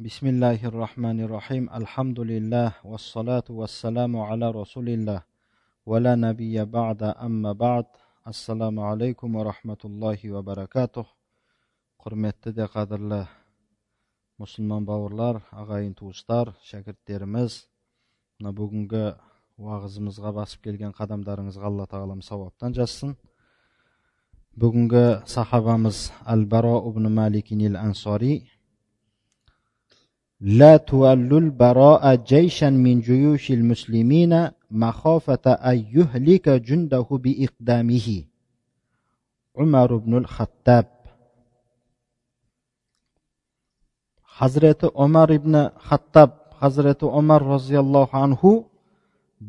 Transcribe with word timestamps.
بسم 0.00 0.26
الله 0.26 0.60
الرحمن 0.64 1.20
الرحيم 1.20 1.64
الحمد 1.80 2.20
لله 2.20 2.72
والصلاة 2.84 3.48
والسلام 3.50 4.16
على 4.16 4.50
رسول 4.50 4.88
الله 4.88 5.20
ولا 5.86 6.14
نبي 6.14 6.64
بعد 6.64 7.02
أما 7.02 7.52
بعد 7.52 7.86
السلام 8.26 8.80
عليكم 8.80 9.28
ورحمة 9.36 9.82
الله 9.84 10.18
وبركاته 10.32 11.04
құрметті 12.00 12.52
де 12.56 12.64
қадірлі 12.64 13.24
мұсылман 14.40 14.86
бауырлар 14.88 15.42
ағайын 15.52 15.92
туыстар 15.98 16.54
шәкірттеріміз 16.64 17.58
мына 18.40 18.52
бүгінгі 18.56 19.02
уағызымызға 19.60 20.32
басып 20.38 20.64
келген 20.64 20.94
қадамдарыңызға 20.96 21.66
алла 21.68 21.84
тағалам 21.90 22.22
сауаптан 22.24 22.72
жазсын 22.78 23.12
бүгінгі 24.56 25.04
сахабамыз 25.28 26.06
әл 26.24 26.46
баро 26.48 26.78
ибн 26.88 27.12
маликин 27.12 27.76
ансари 27.76 28.48
لا 30.41 30.77
تولوا 30.77 31.39
البراء 31.39 32.15
جيشا 32.15 32.69
من 32.69 32.99
جيوش 33.01 33.51
المسلمين 33.51 34.49
مخافة 34.71 35.51
أن 35.51 35.85
يهلك 35.95 36.49
جنده 36.49 37.07
بإقدامه. 37.11 38.23
عمر 39.57 39.95
بن 39.95 40.17
الخطاب. 40.17 40.95
hazrati 44.39 44.87
umar 45.05 45.29
ibn 45.39 45.53
hattab 45.87 46.29
hazrati 46.61 47.05
umar 47.19 47.41
roziyallohu 47.53 48.17
anhu 48.23 48.51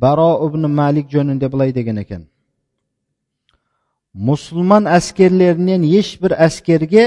baro 0.02 0.30
ibn 0.46 0.62
malik 0.80 1.06
jo'nida 1.14 1.46
bunday 1.52 1.70
بلاي 1.74 2.02
ekan 2.04 2.22
musulmon 4.28 4.84
askarlarining 4.98 5.82
hech 5.94 6.10
bir 6.22 6.32
askarga 6.46 7.04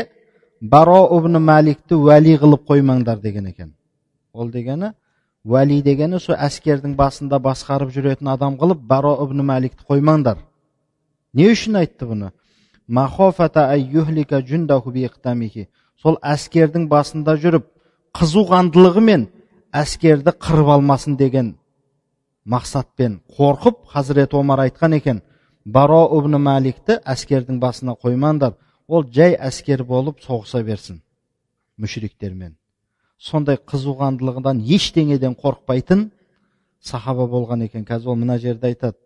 baro 0.61 1.01
ibn 1.17 1.41
malikni 1.51 1.95
vali 2.07 2.37
qilib 2.41 2.61
qo'ymanglar 2.69 3.17
degan 3.21 3.45
ekan. 3.51 3.69
Ол 4.33 4.51
дегені 4.51 4.93
уәли 5.45 5.79
дегені 5.83 6.19
сол 6.19 6.35
әскердің 6.35 6.95
басында 6.99 7.39
басқарып 7.39 7.93
жүретін 7.95 8.27
адам 8.33 8.57
қылып 8.59 8.81
баро 8.91 9.15
ибн 9.23 9.45
мәликті 9.47 9.85
қоймаңдар 9.87 10.37
не 11.33 11.47
үшін 11.53 11.79
айтты 11.79 12.05
бұны 12.09 12.31
сол 15.99 16.15
әскердің 16.23 16.87
басында 16.87 17.35
жүріп 17.43 17.65
қызуқандылығымен 18.19 19.25
әскерді 19.75 20.31
қырып 20.31 20.69
алмасын 20.75 21.17
деген 21.19 21.55
мақсатпен 22.45 23.19
қорқып 23.37 23.81
хазірет 23.93 24.33
омар 24.33 24.59
айтқан 24.67 24.95
екен 24.95 25.21
баро 25.65 26.05
ибн 26.19 26.39
мәликті 26.39 26.99
әскердің 27.03 27.59
басына 27.59 27.95
қоймаңдар 28.03 28.55
ол 28.88 29.06
жай 29.16 29.36
әскер 29.36 29.84
болып 29.84 30.20
соғыса 30.20 30.62
берсін 30.64 31.00
мүшриктермен 31.80 32.56
сондай 33.18 33.56
қызуғандылығынан 33.56 34.60
ештеңеден 34.76 35.34
қорықпайтын 35.40 36.10
сахаба 36.80 37.26
болған 37.34 37.64
екен 37.64 37.84
қазір 37.88 38.12
ол 38.12 38.20
мына 38.20 38.38
жерде 38.38 38.66
айтады 38.72 38.98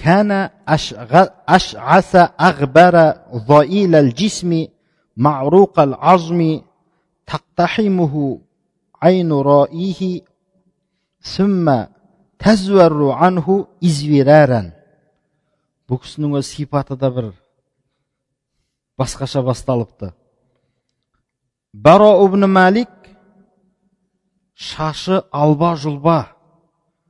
كان 0.00 0.50
أشعث 1.48 2.12
أغبر 2.40 2.94
ضئيل 3.52 3.94
الجسم 3.94 4.66
معروق 5.16 5.80
العظم 5.80 6.60
تقتحمه 7.26 8.40
عين 9.02 9.32
رائيه 9.32 10.20
ثم 11.22 11.84
تزور 12.38 13.12
عنه 13.12 13.66
إزورارا 13.84 14.62
бұл 15.90 15.98
кісінің 15.98 16.36
өз 16.38 16.48
сипаты 16.54 16.94
да 16.96 17.10
бір 17.10 17.32
басқаша 18.97 19.41
басталыпты. 19.43 20.13
Баро 21.73 22.25
ибн 22.25 22.47
мәлик 22.47 22.89
шашы 24.55 25.23
алба 25.31 25.75
жұлба 25.75 26.19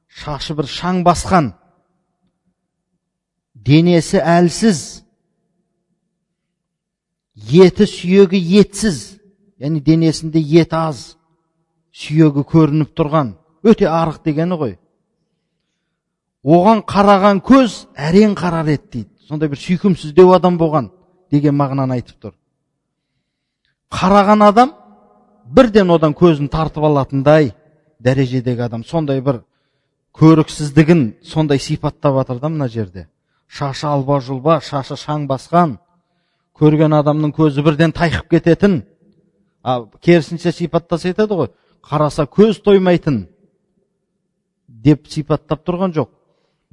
шашы 0.09 0.55
бір 0.57 0.65
шаң 0.65 1.03
басқан. 1.05 1.53
Денесі 3.53 4.17
әлсіз 4.21 4.81
еті 7.35 7.85
сүйегі 7.89 8.41
етсіз 8.61 9.19
яғни 9.61 9.81
денесінде 9.81 10.41
ет 10.41 10.73
аз 10.73 11.15
сүйегі 11.93 12.45
көрініп 12.49 12.95
тұрған. 12.97 13.35
Өте 13.65 13.87
арық 13.89 14.23
дегені 14.25 14.57
ғой. 14.57 14.75
Оған 16.45 16.83
қараған 16.85 17.41
көз 17.45 17.85
әрең 17.97 18.35
қарар 18.37 18.69
еді 18.69 18.89
дейді. 18.91 19.09
Сондай 19.25 19.49
бір 19.49 19.57
сүйкімсіздеу 19.57 20.35
адам 20.35 20.59
болған. 20.61 20.91
Деген 21.35 21.55
мағынаны 21.59 21.99
айтып 21.99 22.17
тұр. 22.21 22.33
Қараған 23.91 24.43
адам 24.47 24.73
бірден 25.45 25.91
одан 25.93 26.15
көзін 26.17 26.49
тартып 26.51 26.87
алатындай 26.87 27.51
дәрежедегі 27.99 28.65
адам 28.65 28.83
сондай 28.83 29.21
бір 29.21 29.43
көріксіздігін 30.15 31.05
сондай 31.23 31.59
сипаттап 31.59 32.15
жатыр 32.21 32.39
да 32.39 32.49
мына 32.49 32.67
жерде. 32.67 33.07
Шашы 33.47 33.87
алба 33.87 34.19
жұлба 34.23 34.59
шашы 34.63 34.97
шаң 34.99 35.27
басқан 35.29 35.77
көрген 36.55 36.95
адамның 36.97 37.33
көзі 37.35 37.63
бірден 37.63 37.93
тайқып 37.93 38.29
кететін 38.31 38.83
а 39.63 39.85
керісінше 40.01 40.51
сипаттаса 40.51 41.09
айтады 41.09 41.35
ғой. 41.35 41.49
Қараса 41.83 42.25
көз 42.25 42.61
тоймайтын 42.63 43.25
деп 44.67 45.07
сипаттап 45.07 45.65
тұрған 45.67 45.93
жоқ. 45.93 46.09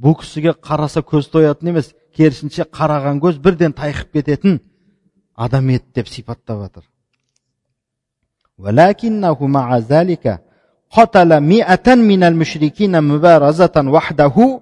Бұл 0.00 0.16
кісіге 0.20 0.54
қараса 0.54 1.02
көз 1.02 1.28
тоятын 1.32 1.74
емес 1.74 1.92
керісінше 2.15 2.63
қараған 2.77 3.21
көз 3.23 3.39
бірден 3.39 3.73
тайқып 3.73 4.11
кететін 4.19 4.59
адам 5.35 5.69
еді 5.69 5.85
деп 5.95 6.07
сипаттап 6.07 6.61
жатыр 6.65 6.83
ولكنه 8.57 9.47
مع 9.47 9.77
ذلك 9.77 10.39
قتل 10.91 11.39
مئة 11.39 11.95
من 11.95 12.23
المشركين 12.23 13.03
مبارزة 13.03 13.75
وحده 13.95 14.61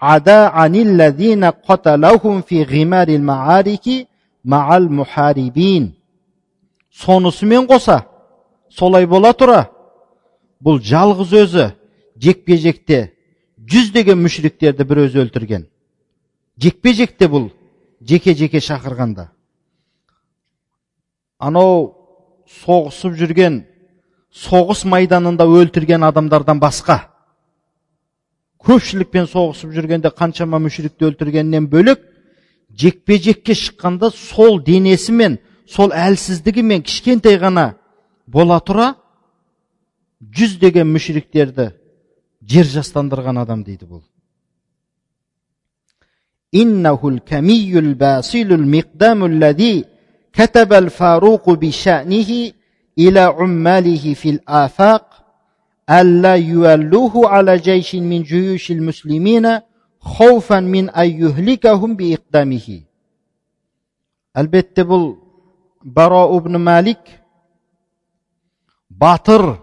عدا 0.00 0.40
عن 0.48 0.74
الذين 0.76 1.44
قتلهم 1.44 2.40
في 2.40 2.62
غمار 2.62 3.08
المعارك 3.08 3.86
مع 4.44 4.76
المحاربين 4.76 5.94
сонысымен 6.94 7.66
қоса 7.66 8.04
солай 8.70 9.06
бола 9.06 9.32
тұра 9.34 9.64
бұл 10.62 10.78
жалғыз 10.78 11.32
өзі 11.42 11.64
жекпе 12.22 12.56
жекте 12.56 12.98
жүздеген 13.66 14.20
мүшіріктерді 14.22 14.86
бір 14.86 15.00
өзі 15.08 15.24
өлтірген 15.24 15.64
жекпе 16.61 16.93
жекте 16.93 17.29
бұл 17.31 17.49
жеке 18.01 18.35
жеке 18.35 18.59
шақырғанда. 18.63 19.29
Анау 21.39 21.95
соғысып 22.63 23.15
жүрген 23.19 23.61
соғыс 24.35 24.83
майданында 24.85 25.47
өлтірген 25.47 26.03
адамдардан 26.09 26.59
басқа. 26.59 27.01
Көпшілікпен 28.59 29.29
соғысып 29.31 29.71
жүргенде 29.71 30.11
қаншама 30.11 30.59
мүшірікті 30.59 31.07
өлтіргеннен 31.07 31.69
бөлек 31.71 32.01
жекпе 32.75 33.17
жекке 33.17 33.55
шыққанда 33.55 34.11
сол 34.11 34.59
денесімен 34.59 35.39
сол 35.67 35.93
әлсіздігімен 35.95 36.83
кішкентай 36.83 37.39
ғана 37.39 37.73
бола 38.27 38.59
тұра 38.59 38.93
жүздеген 40.19 40.91
мүшіріктерді 40.91 41.71
жер 42.43 42.67
жастандырған 42.67 43.39
адам 43.41 43.63
дейді 43.63 43.87
бұл. 43.87 44.03
كتب 50.34 50.72
الفاروق 50.72 51.50
بشأنه 51.50 52.50
إلى 52.98 53.20
عماله 53.20 54.14
في 54.14 54.30
الآفاق 54.30 55.04
ألا 55.90 56.34
يولوه 56.34 57.28
على 57.28 57.56
جيش 57.56 57.94
من 57.94 58.22
جيوش 58.22 58.70
المسلمين 58.70 59.58
خوفا 60.00 60.60
من 60.60 60.90
أن 60.90 61.08
يهلكهم 61.10 61.96
بإقدامه 61.96 62.82
Әлбетте 64.34 64.82
бұл 64.82 65.12
Баро 65.84 66.24
ибн 66.34 66.58
Малик 66.58 66.98
батыр, 68.90 69.60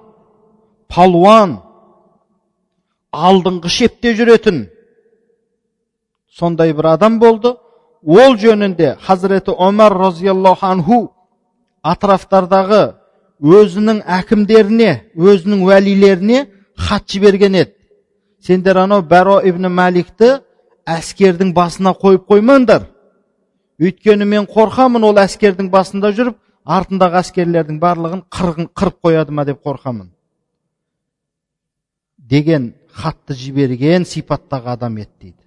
палуан, 0.88 1.58
алдыңғы 3.12 3.68
шепте 3.68 4.14
жүретін 4.16 4.62
сондай 6.39 6.73
бір 6.73 6.93
адам 6.95 7.19
болды. 7.19 7.55
Ол 8.03 8.37
жөнінде 8.39 8.97
хазіреті 9.03 9.51
омар 9.51 9.95
разиаллаху 9.97 10.67
анху 10.67 10.99
атрафтардағы 11.83 12.83
өзінің 13.41 14.03
әкімдеріне 14.19 14.91
өзінің 15.17 15.65
уәлилеріне 15.67 16.47
хат 16.77 17.09
жіберген 17.11 17.57
еді. 17.63 17.73
Сендер 18.41 18.79
анау 18.85 19.03
бәро 19.03 19.41
ибн 19.49 19.67
мәликті 19.73 20.37
әскердің 20.87 21.53
басына 21.57 21.97
қойып 21.99 22.29
қоймаңдар. 22.31 22.87
Өйткені 23.81 24.25
мен 24.25 24.47
қорқамын 24.47 25.05
ол 25.05 25.19
әскердің 25.21 25.71
басында 25.73 26.13
жүріп 26.15 26.37
артындағы 26.65 27.21
әскерлердің 27.23 27.81
барлығын 27.83 28.23
қырып 28.31 29.01
қояды 29.03 29.35
ма 29.35 29.45
деп 29.45 29.65
қорқамын 29.67 30.13
деген 32.19 32.73
хатты 32.93 33.35
жіберген 33.35 34.05
сипаттағы 34.05 34.73
адам 34.73 34.97
еді 34.99 35.11
дейді 35.21 35.46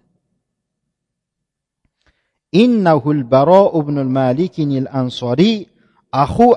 аху 2.53 3.13
baro 3.23 3.71
ибн 3.79 4.03
malikin 4.09 4.87
хадими 4.87 4.87
ansori 4.93 5.67
ahu 6.11 6.55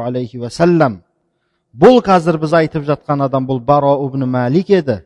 алейхи 0.00 0.38
ibn 0.38 1.00
бұл 1.78 2.02
қазір 2.02 2.36
біз 2.42 2.52
айтып 2.54 2.82
жатқан 2.84 3.22
адам 3.24 3.46
бұл 3.46 3.60
баро 3.62 3.94
ибн 4.06 4.26
малик 4.26 4.70
еді 4.70 5.04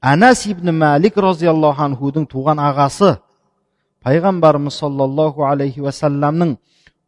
анас 0.00 0.46
ибн 0.46 0.74
малик 0.74 1.16
розиаллаху 1.16 1.82
анхудың 1.82 2.26
туған 2.26 2.58
ағасы 2.58 3.18
пайғамбарымыз 4.04 4.74
саллаллаху 4.82 5.46
алейхи 5.46 5.80
уасаламның 5.80 6.56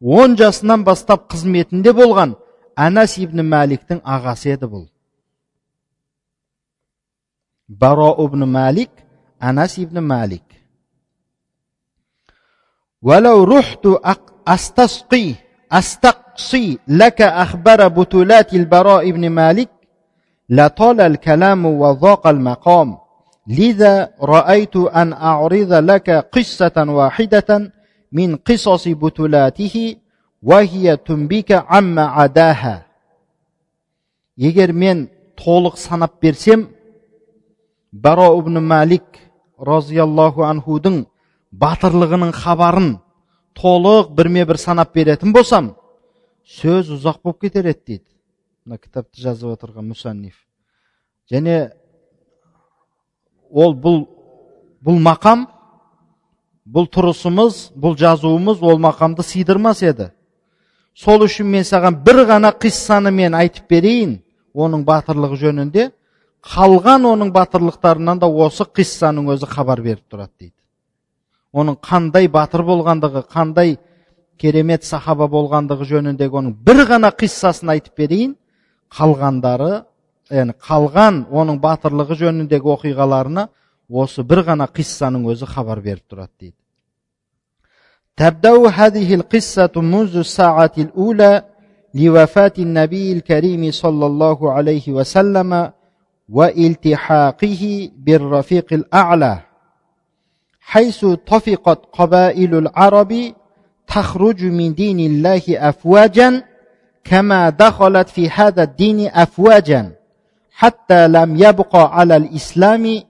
он 0.01 0.37
жасынан 0.37 0.85
бастап 0.85 1.27
қызметінде 1.33 1.91
болған 1.91 2.37
анас 2.77 3.19
ибн 3.19 3.43
маликтің 3.43 4.01
ағасы 4.05 4.55
еді 4.55 4.71
бұл 4.71 4.87
براء 7.81 8.27
بن 8.27 8.43
مالك 8.43 8.91
أنس 9.43 9.81
بن 9.81 9.99
مالك 9.99 10.43
ولو 13.03 13.45
رحت 13.45 13.89
أستسقي 14.49 15.35
أستقصي 15.73 16.79
لك 16.89 17.23
أخبار 17.23 17.89
بطولات 17.89 18.55
البراء 18.55 19.11
بن 19.11 19.31
مالك 19.31 19.69
لطال 20.49 21.01
الكلام 21.01 21.67
وضاق 21.67 22.27
المقام 22.27 22.99
لذا 23.47 24.11
رأيت 24.21 24.77
أن 24.77 25.13
أعرض 25.13 25.73
لك 25.73 26.11
قصة 26.11 26.73
واحدة 26.77 27.73
من 28.13 28.37
قصص 28.37 28.89
بطولاته 28.89 29.97
وهي 30.43 30.97
تنبك 30.97 31.53
عما 31.53 32.03
عداها 32.07 32.87
يجر 34.39 34.73
من 34.73 35.07
طولق 35.45 35.77
sanab 35.77 36.11
برسم 36.23 36.67
баро 37.95 38.39
ибн 38.41 38.59
малик 38.59 39.07
розиаллаху 39.59 40.43
анхудың 40.43 41.05
батырлығының 41.53 42.33
хабарын 42.35 42.89
толық 43.55 44.11
бірме 44.19 44.43
бір 44.45 44.59
санап 44.59 44.91
беретін 44.95 45.33
болсам 45.33 45.71
сөз 46.59 46.91
ұзақ 46.99 47.23
болып 47.23 47.47
кетер 47.47 47.71
еді 47.71 47.83
дейді 47.87 48.09
мына 48.67 48.81
кітапты 48.83 49.23
жазып 49.23 49.55
отырған 49.55 49.93
мұсанниф 49.93 50.35
және 51.31 51.71
ол 53.51 53.79
бұл 53.79 54.03
бұл 54.83 54.99
мақам 54.99 55.47
бұл 56.67 56.91
тұрысымыз 56.91 57.69
бұл 57.79 57.95
жазуымыз 57.95 58.59
ол 58.61 58.83
мақамды 58.83 59.23
сыйдырмас 59.23 59.87
еді 59.87 60.11
сол 60.99 61.23
үшін 61.29 61.47
мен 61.47 61.63
саған 61.63 62.03
бір 62.03 62.25
ғана 62.27 62.51
қиссаны 62.59 63.15
мен 63.15 63.39
айтып 63.39 63.71
берейін 63.71 64.19
оның 64.55 64.83
батырлығы 64.83 65.39
жөнінде 65.47 65.93
қалған 66.46 67.06
оның 67.10 67.32
батырлықтарынан 67.36 68.20
да 68.22 68.28
осы 68.28 68.64
қиссаның 68.64 69.34
өзі 69.34 69.50
хабар 69.50 69.82
беріп 69.84 70.06
тұрады 70.12 70.32
дейді 70.40 70.56
оның 71.54 71.80
қандай 71.84 72.30
батыр 72.32 72.64
болғандығы 72.68 73.26
қандай 73.34 73.78
керемет 74.40 74.86
сахаба 74.88 75.28
болғандығы 75.28 75.88
жөніндегі 75.92 76.40
оның 76.42 76.56
бір 76.66 76.86
ғана 76.94 77.12
қиссасын 77.12 77.74
айтып 77.76 77.98
берейін 78.00 78.38
қалғандары 79.00 79.84
яғни 80.32 80.56
қалған 80.70 81.26
оның 81.42 81.60
батырлығы 81.66 82.20
жөніндегі 82.24 82.74
оқиғаларына 82.76 83.50
осы 83.90 84.24
бір 84.24 84.46
ғана 84.52 84.70
қиссаның 84.72 85.28
өзі 85.34 85.50
хабар 85.50 85.84
беріп 85.84 86.06
тұрады 86.08 86.32
дейді 86.40 86.56
تبدأ 88.20 88.70
هذه 88.70 89.10
القصة 89.20 89.76
منذ 89.76 90.16
الساعة 90.18 90.76
الأولى 90.78 91.44
لوفاة 91.94 92.54
النبي 92.60 93.12
الكريم 93.14 93.72
صلى 93.72 94.06
الله 94.06 94.52
عليه 94.52 94.86
وسلم 94.98 95.72
وإلتحاقه 96.29 97.91
بالرفيق 97.99 98.73
الأعلى 98.73 99.39
حيث 100.61 101.05
طفقت 101.05 101.79
قبائل 101.93 102.59
العرب 102.59 103.33
تخرج 103.87 104.45
من 104.45 104.75
دين 104.75 105.01
الله 105.01 105.43
أفواجا 105.49 106.43
كما 107.05 107.51
دخلت 107.51 108.09
في 108.09 108.31
هذا 108.31 108.63
الدين 108.63 109.09
أفواجا 109.09 109.93
حتى 110.53 111.09
لم 111.09 111.37
يبقى 111.37 111.99
على 111.99 112.17
الإسلام 112.17 113.01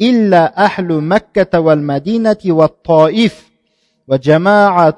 إلا 0.00 0.64
أهل 0.64 0.92
مكة 1.00 1.60
والمدينة 1.60 2.36
والطائف 2.46 3.50
وجماعة 4.08 4.96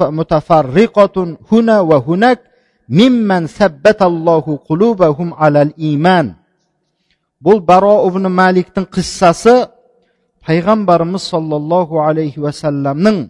متفرقة 0.00 1.36
هنا 1.52 1.80
وهناك 1.80 2.40
ممن 2.88 3.46
ثبت 3.46 4.02
الله 4.02 4.58
قلوبهم 4.68 5.34
على 5.34 5.62
الإيمان. 5.62 6.34
Бұл 7.44 7.60
баро 7.64 8.06
ибн 8.08 8.28
маликтің 8.28 8.86
қиссасы 8.92 9.54
пайғамбарымыз 10.46 11.24
саллаллаху 11.32 12.00
алейхи 12.04 12.40
уассаламның 12.40 13.22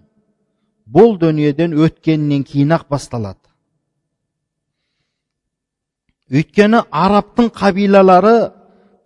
бұл 0.90 1.16
дүниеден 1.20 1.76
өткеннен 1.78 2.42
кейін 2.44 2.74
ақ 2.74 2.88
басталады. 2.90 3.38
Өйткені 6.30 6.84
арабтың 6.90 7.50
қабилалары 7.54 8.52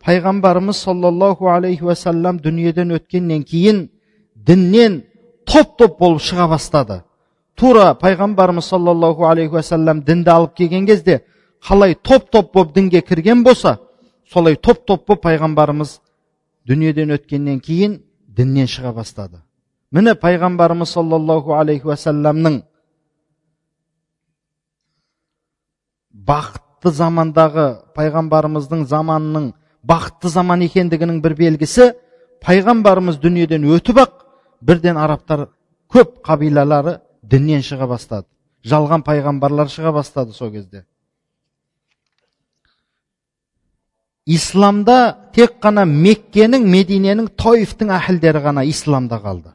пайғамбарымыз 0.04 0.80
саллаллаху 0.86 1.48
алейхи 1.48 1.84
уассалам 1.84 2.40
дүниеден 2.40 2.92
өткеннен 2.96 3.44
кейін 3.44 3.88
діннен 4.34 5.02
топ 5.44 5.78
топ 5.78 5.98
болып 5.98 6.20
шыға 6.20 6.48
бастады. 6.48 7.02
Тура 7.56 7.94
пайғамбарымыз 8.00 8.68
саллаллаху 8.72 9.24
алейхи 9.28 9.56
уассалам 9.56 10.02
дінді 10.04 10.30
алып 10.30 10.56
келген 10.56 10.86
кезде 10.86 11.22
қалай 11.64 11.94
топ 11.94 12.30
топ 12.30 12.52
болып 12.54 12.74
дінге 12.74 13.00
кірген 13.00 13.44
болса 13.44 13.78
солай 14.32 14.56
топ 14.56 14.84
топ 14.86 15.06
болып 15.06 15.24
пайғамбарымыз 15.24 15.98
дүниеден 16.68 17.14
өткеннен 17.16 17.60
кейін 17.60 17.98
діннен 18.28 18.68
шыға 18.70 18.94
бастады. 18.96 19.40
Міне 19.90 20.14
пайғамбарымыз 20.18 20.94
саллаллаху 20.96 21.54
алейхи 21.54 21.86
уассаламның 21.86 22.62
бақытты 26.14 26.90
замандағы 26.90 27.66
пайғамбарымыздың 27.96 28.86
заманының 28.90 29.52
бақытты 29.86 30.32
заман 30.32 30.64
екендігінің 30.66 31.20
бір 31.22 31.36
белгісі 31.38 31.90
пайғамбарымыз 32.44 33.20
дүниеден 33.22 33.68
өтіп 33.76 34.00
ақ 34.02 34.24
бірден 34.64 34.96
арабтар 34.96 35.48
көп 35.92 36.18
қабилалары 36.26 36.98
діннен 37.22 37.62
шыға 37.62 37.88
бастады. 37.88 38.26
Жалған 38.64 39.04
пайғамбарлар 39.04 39.68
шыға 39.68 39.92
бастады 39.92 40.32
сол 40.32 40.50
кезде. 40.50 40.84
Исламда 44.26 45.16
тек 45.34 45.58
қана 45.60 45.84
меккенің 45.84 46.64
мединенің 46.64 47.28
тойфтың 47.36 47.92
әхілдері 47.92 48.40
ғана 48.44 48.64
исламда 48.64 49.20
қалды. 49.20 49.52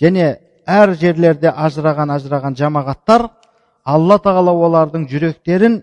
Және 0.00 0.38
әр 0.66 0.94
жерлерде 1.00 1.50
ажыраған 1.50 2.12
ажыраған 2.14 2.56
жамағаттар 2.58 3.28
алла 3.84 4.18
тағала 4.22 4.54
олардың 4.54 5.08
жүректерін 5.10 5.80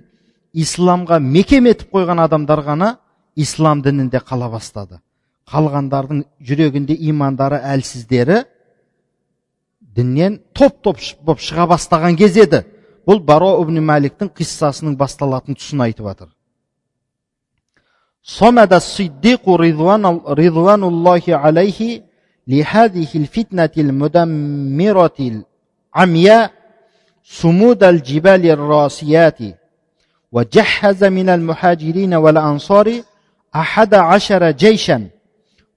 исламға 0.54 1.20
мекем 1.20 1.68
етіп 1.68 1.92
қойған 1.92 2.24
адамдар 2.24 2.64
ғана 2.64 2.96
ислам 3.36 3.82
дінінде 3.84 4.22
қала 4.24 4.50
бастады. 4.52 5.02
Қалғандардың 5.52 6.24
жүрегінде 6.42 6.96
имандары 7.10 7.60
әлсіздері 7.60 8.46
діннен 9.96 10.40
топ 10.54 10.82
топ 10.82 10.98
болып 11.22 11.44
шыға 11.44 11.68
бастаған 11.76 12.16
кез 12.18 12.38
еді. 12.38 12.64
Бұл 13.06 13.20
баро 13.22 13.52
ибн 13.62 13.84
мәликтің 13.86 14.32
қиссасының 14.34 14.96
басталатын 14.98 15.60
тұсын 15.60 15.84
айтып 15.86 16.08
жатыр 16.08 16.35
صمد 18.28 18.74
الصديق 18.74 19.50
رضوان, 19.50 20.06
رضوان 20.28 20.84
الله 20.84 21.22
عليه 21.28 22.04
لهذه 22.48 23.08
الفتنة 23.16 23.70
المدمرة 23.78 25.44
العمياء 25.96 26.52
صمود 27.24 27.84
الجبال 27.84 28.46
الراسيات. 28.46 29.38
وجهز 30.32 31.04
من 31.04 31.30
المهاجرين 31.30 32.14
والأنصار 32.14 33.02
أحد 33.56 33.94
عشر 33.94 34.52
جيشا 34.52 35.08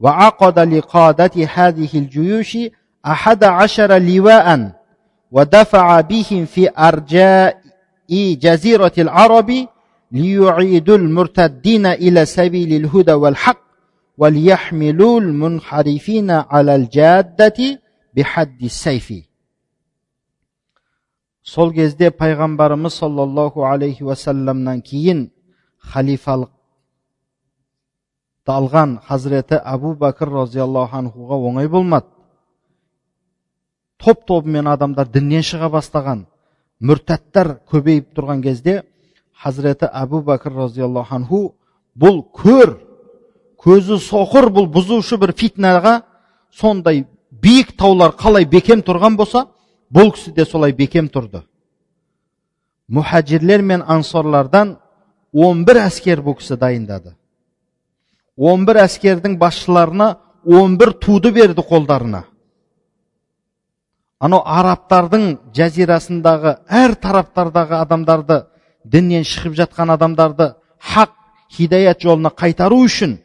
وعقد 0.00 0.58
لقادة 0.58 1.48
هذه 1.54 1.88
الجيوش 1.94 2.58
أحد 3.06 3.44
عشر 3.44 3.98
لواء 3.98 4.70
ودفع 5.32 6.00
بهم 6.00 6.44
في 6.44 6.70
أرجاء 6.78 7.60
جزيرة 8.10 8.92
العرب 8.98 9.68
ليعيدوا 10.11 10.97
المرتدين 10.97 11.85
إلى 11.85 12.25
سبيل 12.25 12.73
الهدى 12.73 13.13
والحق 13.13 13.61
وليحملوا 14.17 15.19
المنحرفين 15.19 16.31
على 16.31 16.75
الجادة 16.75 17.59
بحد 18.15 18.63
السيف 18.63 19.13
сол 21.43 21.73
кезде 21.75 22.07
пайғамбарымыз 22.09 22.93
саллаллаху 23.03 23.65
алейхи 23.67 24.03
уассаламнан 24.03 24.79
кейін 24.81 25.31
халифалықты 25.91 26.53
алған 28.47 29.01
хазіреті 29.07 29.59
абу 29.59 29.91
бәкір 29.99 30.31
разиаллаху 30.37 30.95
анхуға 31.01 31.35
оңай 31.49 31.67
болмады 31.67 32.07
топ 33.99 34.23
тобымен 34.27 34.67
адамдар 34.71 35.07
діннен 35.11 35.43
шыға 35.43 35.67
бастаған 35.75 36.23
мүртәттар 36.79 37.59
көбейіп 37.71 38.15
тұрған 38.15 38.39
кезде 38.47 38.83
хазіреті 39.42 39.88
әбу 39.92 40.22
бәкір 40.26 40.56
разиаллаху 40.64 41.14
анху 41.14 41.42
бұл 41.98 42.22
көр 42.34 42.74
көзі 43.62 43.98
соқыр 44.02 44.50
бұл 44.54 44.66
бұзушы 44.72 45.18
бір 45.20 45.34
фитнаға 45.38 46.00
сондай 46.54 47.04
биік 47.30 47.76
таулар 47.78 48.16
қалай 48.18 48.48
бекем 48.50 48.82
тұрған 48.82 49.16
болса 49.18 49.46
бұл 49.94 50.12
кісі 50.14 50.34
де 50.34 50.46
солай 50.46 50.72
бекем 50.72 51.08
тұрды 51.12 51.44
мұхаджирлер 52.90 53.62
мен 53.62 53.84
ансорлардан 53.86 54.76
11 55.32 55.82
әскер 55.84 56.22
бұл 56.24 56.38
кісі 56.40 56.58
дайындады 56.58 57.14
11 58.36 58.82
әскердің 58.84 59.38
басшыларына 59.38 60.16
11 60.46 60.98
туды 61.04 61.32
берді 61.34 61.62
қолдарына 61.62 62.24
анау 64.18 64.42
арабтардың 64.44 65.34
жазирасындағы 65.54 66.56
әр 66.68 66.94
тараптардағы 66.98 67.76
адамдарды 67.78 68.42
діннен 68.84 69.24
шығып 69.24 69.56
жатқан 69.58 69.92
адамдарды 69.94 70.54
хақ 70.78 71.14
хидаят 71.50 72.02
жолына 72.02 72.30
қайтару 72.30 72.82
үшін 72.84 73.18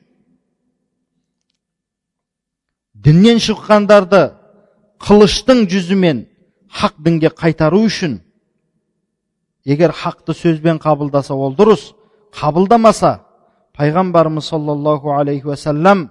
діннен 2.93 3.41
шыққандарды 3.43 4.23
қылыштың 5.03 5.65
жүзімен 5.71 6.25
хақ 6.71 6.95
дінге 7.05 7.29
қайтару 7.29 7.83
үшін 7.87 8.21
егер 9.65 9.91
хақты 9.91 10.33
сөзбен 10.33 10.79
қабылдаса 10.79 11.35
ол 11.35 11.55
дұрыс 11.55 11.91
қабылдамаса 12.39 13.19
пайғамбарымыз 13.77 14.49
саллаллаху 14.49 15.13
алейхи 15.17 15.47
уассалам 15.47 16.09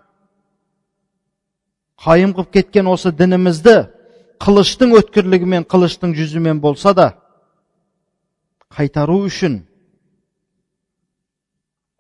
қайым 2.05 2.35
қылып 2.37 2.53
кеткен 2.53 2.89
осы 2.91 3.13
дінімізді 3.13 3.77
қылыштың 4.43 4.97
өткірлігімен 4.99 5.67
қылыштың 5.71 6.15
жүзімен 6.19 6.61
болса 6.61 6.95
да 6.95 7.13
қайтару 8.77 9.23
үшін 9.27 9.63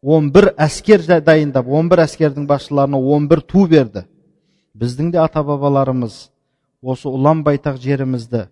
11 0.03 0.55
әскер 0.59 1.05
дайындап 1.23 1.69
11 1.69 2.03
әскердің 2.07 2.47
басшыларына 2.51 2.99
11 2.99 3.45
ту 3.47 3.69
берді. 3.71 4.05
Біздің 4.75 5.13
де 5.13 5.21
ата 5.23 5.45
бабаларымыз 5.47 6.31
осы 6.83 7.07
ұлан 7.09 7.45
байтақ 7.47 7.79
жерімізді 7.79 8.49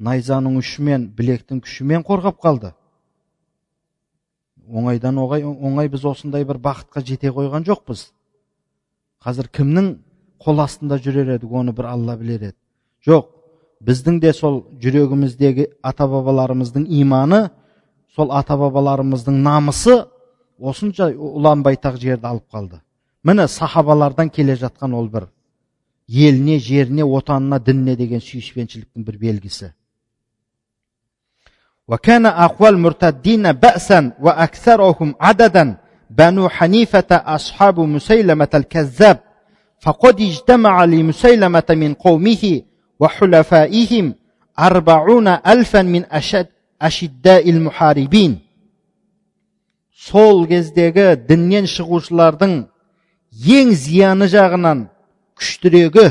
найзаның 0.00 0.56
ұшымен 0.62 1.10
білектің 1.16 1.60
күшімен 1.64 2.04
қорғап 2.06 2.40
қалды. 2.40 2.72
Оңайдан 4.64 5.18
оңай, 5.20 5.44
оңай 5.44 5.90
біз 5.92 6.06
осындай 6.08 6.44
бір 6.48 6.56
бақытқа 6.64 7.04
жете 7.04 7.28
қойған 7.28 7.66
жоқпыз. 7.68 8.06
Қазір 9.20 9.50
кімнің 9.52 9.90
қол 10.40 10.62
астында 10.64 10.96
жүрер 10.96 11.34
едік 11.36 11.52
оны 11.52 11.74
бір 11.76 11.90
алла 11.92 12.16
білер 12.16 12.48
еді? 12.48 12.56
Жоқ 13.04 13.28
біздің 13.84 14.22
де 14.22 14.32
сол 14.32 14.62
жүрегіміздегі 14.80 15.68
ата 15.82 16.08
бабаларымыздың 16.08 16.86
иманы 16.88 17.50
сол 18.15 18.31
ата 18.31 18.57
бабаларымыздың 18.57 19.41
намысы 19.43 20.05
осынша 20.59 21.09
ұлан 21.13 21.63
байтақ 21.63 21.99
жерді 21.99 22.27
алып 22.27 22.45
қалды 22.53 22.81
міне 23.23 23.47
сахабалардан 23.47 24.29
келе 24.29 24.55
жатқан 24.55 24.95
ол 24.95 25.09
бір 25.09 25.27
еліне 26.07 26.59
жеріне 26.59 27.03
отанына 27.03 27.59
дініне 27.59 27.95
деген 27.95 28.19
сүйіспеншіліктің 28.19 29.05
бір 29.05 29.17
белгісі 29.17 29.73
وكان 31.89 32.25
أقوى 32.25 32.69
المرتدين 32.69 33.51
بأسا 33.51 34.11
وأكثرهم 34.21 35.15
عددا 35.21 35.77
بنو 36.09 36.49
حنيفة 36.49 37.05
أصحاب 37.11 37.79
مسيلمة 37.79 38.47
الكذاب 38.55 39.19
فقد 39.79 40.21
اجتمع 40.21 40.85
لمسيلمة 40.85 41.63
من 41.69 41.93
قومه 41.93 42.61
وحلفائهم 42.99 44.15
أربعون 44.59 45.27
ألفا 45.27 45.81
من 45.81 46.05
أشد 46.05 46.47
мұхарибин 47.68 48.38
сол 49.94 50.46
кездегі 50.46 51.14
діннен 51.28 51.66
шығушылардың 51.70 52.54
ең 53.58 53.72
зияны 53.72 54.28
жағынан 54.28 54.86
күштірегі 55.40 56.06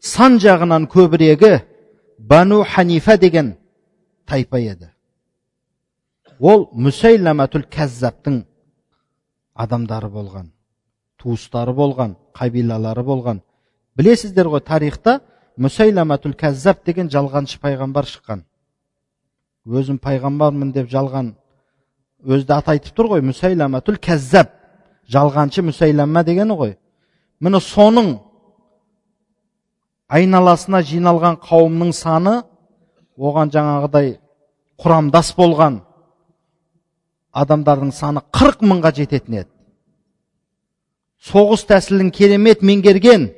сан 0.00 0.38
жағынан 0.42 0.88
көбірегі 0.92 1.62
бану 2.18 2.62
ханифа 2.64 3.16
деген 3.16 3.54
тайпа 4.26 4.58
еді 4.60 4.90
ол 6.38 6.68
мүсәйламатул 6.74 7.64
кәззаптың 7.70 8.42
адамдары 9.54 10.10
болған 10.10 10.52
туыстары 11.16 11.72
болған 11.72 12.16
қабилалары 12.34 13.04
болған 13.06 13.42
білесіздер 13.96 14.48
ғой 14.52 14.60
тарихта 14.60 15.20
мүсәйламатул 15.56 16.32
Кәззап 16.38 16.84
деген 16.86 17.10
жалғаншы 17.12 17.60
пайғамбар 17.60 18.08
шыққан 18.08 18.44
өзім 19.66 19.98
пайғамбармын 20.02 20.72
деп 20.74 20.90
жалған. 20.90 21.32
Өзі 22.22 22.46
аты 22.54 22.74
айтып 22.74 22.96
тұр 22.96 23.12
ғой 23.14 23.22
мүсайламатул 23.26 23.98
кәззаб 24.02 24.50
жалғаншы 25.10 25.62
мүсәйлама 25.66 26.24
дегені 26.26 26.56
ғой. 26.58 26.76
Міне 27.40 27.60
соның 27.60 28.16
айналасына 30.08 30.82
жиналған 30.86 31.38
қауымның 31.42 31.92
саны 31.96 32.42
оған 33.16 33.50
жаңағыдай 33.54 34.16
құрамдас 34.82 35.32
болған 35.38 35.80
адамдардың 37.32 37.92
саны 37.96 38.22
қырық 38.34 38.62
мыңға 38.66 38.92
жететін 38.98 39.42
еді. 39.42 39.50
Соғыс 41.22 41.64
тәсілін 41.70 42.10
керемет 42.10 42.62
меңгерген 42.66 43.30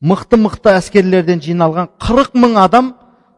мықты 0.00 0.38
мықты 0.38 0.72
әскерлерден 0.78 1.42
жиналған 1.42 1.90
қырық 1.98 2.38
мың 2.38 2.58
адам 2.62 2.92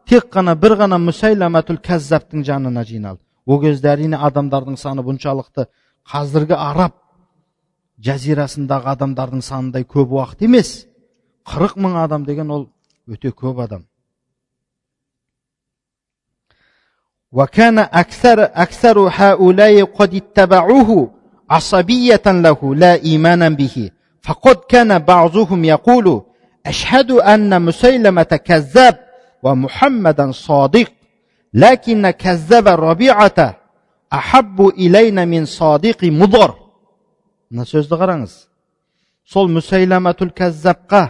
тек 0.08 0.30
қана 0.34 0.54
бір 0.54 0.76
ғана 0.82 0.98
мүсайламатул 1.02 1.80
кәззаптың 1.88 2.44
жанына 2.44 2.84
жиналды 2.84 3.22
ол 3.46 3.60
кезде 3.62 3.92
әрине 3.94 4.20
адамдардың 4.28 4.76
саны 4.76 5.02
бұншалықты 5.06 5.66
қазіргі 6.12 6.56
араб 6.58 6.94
жазирасындағы 8.08 8.92
адамдардың 8.94 9.42
санындай 9.42 9.84
көп 9.84 10.14
уақыт 10.18 10.46
емес 10.48 10.86
қырық 11.46 11.76
мың 11.82 12.00
адам 12.04 12.24
деген 12.24 12.50
ол 12.50 12.68
өте 13.08 13.30
көп 13.30 13.62
адам 13.64 13.86
وكان 17.32 17.78
أكثر 17.78 18.42
أكثر 18.42 18.98
هؤلاء 19.12 19.84
قد 19.84 20.14
اتبعوه 20.14 21.10
عصبية 21.50 22.22
له 22.26 22.74
لا 22.74 22.94
إيمانا 22.94 23.48
به 23.48 23.90
فقد 24.22 24.56
كان 24.56 24.98
بعضهم 24.98 25.64
يقول 25.64 26.22
أشهد 26.66 27.10
أن 27.10 27.62
مسيلمة 27.62 28.22
كذاب 28.22 28.96
ومحمدا 29.42 30.32
صادق 30.32 30.88
لكن 31.54 32.10
كذب 32.10 32.68
الربيعة 32.68 33.38
أحب 34.12 34.68
إلينا 34.68 35.24
من 35.24 35.44
صادق 35.44 36.04
مضر 36.04 36.50
мына 37.50 37.62
сөзді 37.62 37.94
қараңыз 37.94 38.32
сол 39.30 39.46
мүсайламатул 39.54 40.32
кәззапқа 40.34 41.02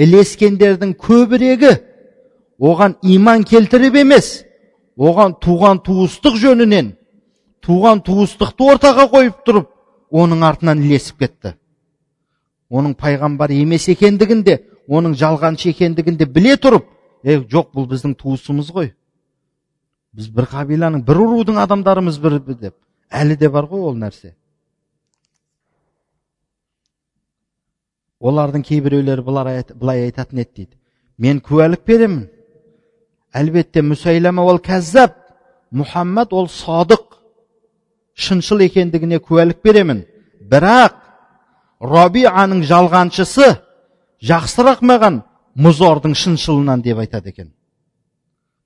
ілескендердің 0.00 0.94
көбірегі 0.96 1.72
оған 2.56 2.96
иман 3.04 3.44
келтіріп 3.44 3.98
емес 4.00 4.30
оған 4.96 5.36
туған 5.44 5.82
туыстық 5.84 6.38
жөнінен 6.40 6.94
туған 7.64 8.00
туыстықты 8.06 8.70
ортаға 8.72 9.06
қойып 9.12 9.44
тұрып 9.44 9.68
оның 10.22 10.44
артынан 10.48 10.80
ілесіп 10.86 11.20
кетті 11.20 11.52
оның 12.72 12.96
пайғамбар 12.96 13.52
емес 13.52 13.90
екендігін 13.92 14.42
де 14.46 14.58
оның 14.88 15.16
жалғаншы 15.20 15.68
екендігін 15.74 16.16
де 16.16 16.24
біле 16.24 16.56
тұрып 16.56 16.88
е 17.23 17.37
жоқ 17.45 17.71
бұл 17.75 17.87
біздің 17.91 18.15
туысымыз 18.19 18.71
ғой. 18.73 18.91
Біз 20.13 20.27
бір 20.35 20.47
қабиланың 20.51 21.05
бір 21.07 21.21
рудың 21.21 21.59
адамдарымыз 21.61 22.19
бір 22.21 22.39
деп. 22.49 22.75
Әлі 23.11 23.37
де 23.37 23.49
бар 23.49 23.67
ғой 23.69 23.87
ол 23.91 23.97
нәрсе. 23.97 24.33
Олардың 28.21 28.63
кейбіреулері 28.63 29.23
былай 29.25 30.03
айтатын 30.05 30.43
еді 30.43 30.51
дейді. 30.55 30.75
Мен 31.17 31.39
куәлік 31.41 31.85
беремін. 31.87 32.27
Әлбетте 33.33 33.81
мүсәйлама 33.81 34.43
ол 34.43 34.59
кәззап 34.59 35.15
мұхаммад 35.71 36.33
ол 36.35 36.47
садық. 36.51 37.17
Шыншыл 38.13 38.61
екендігіне 38.67 39.19
куәлік 39.19 39.63
беремін. 39.63 40.03
Бірақ 40.41 40.97
робианың 41.81 42.65
жалғаншысы 42.67 43.55
жақсырақ 44.21 44.83
маған 44.85 45.21
мұзордың 45.59 46.15
шыншылынан 46.15 46.81
деп 46.81 47.01
айтады 47.03 47.31
екен 47.33 47.51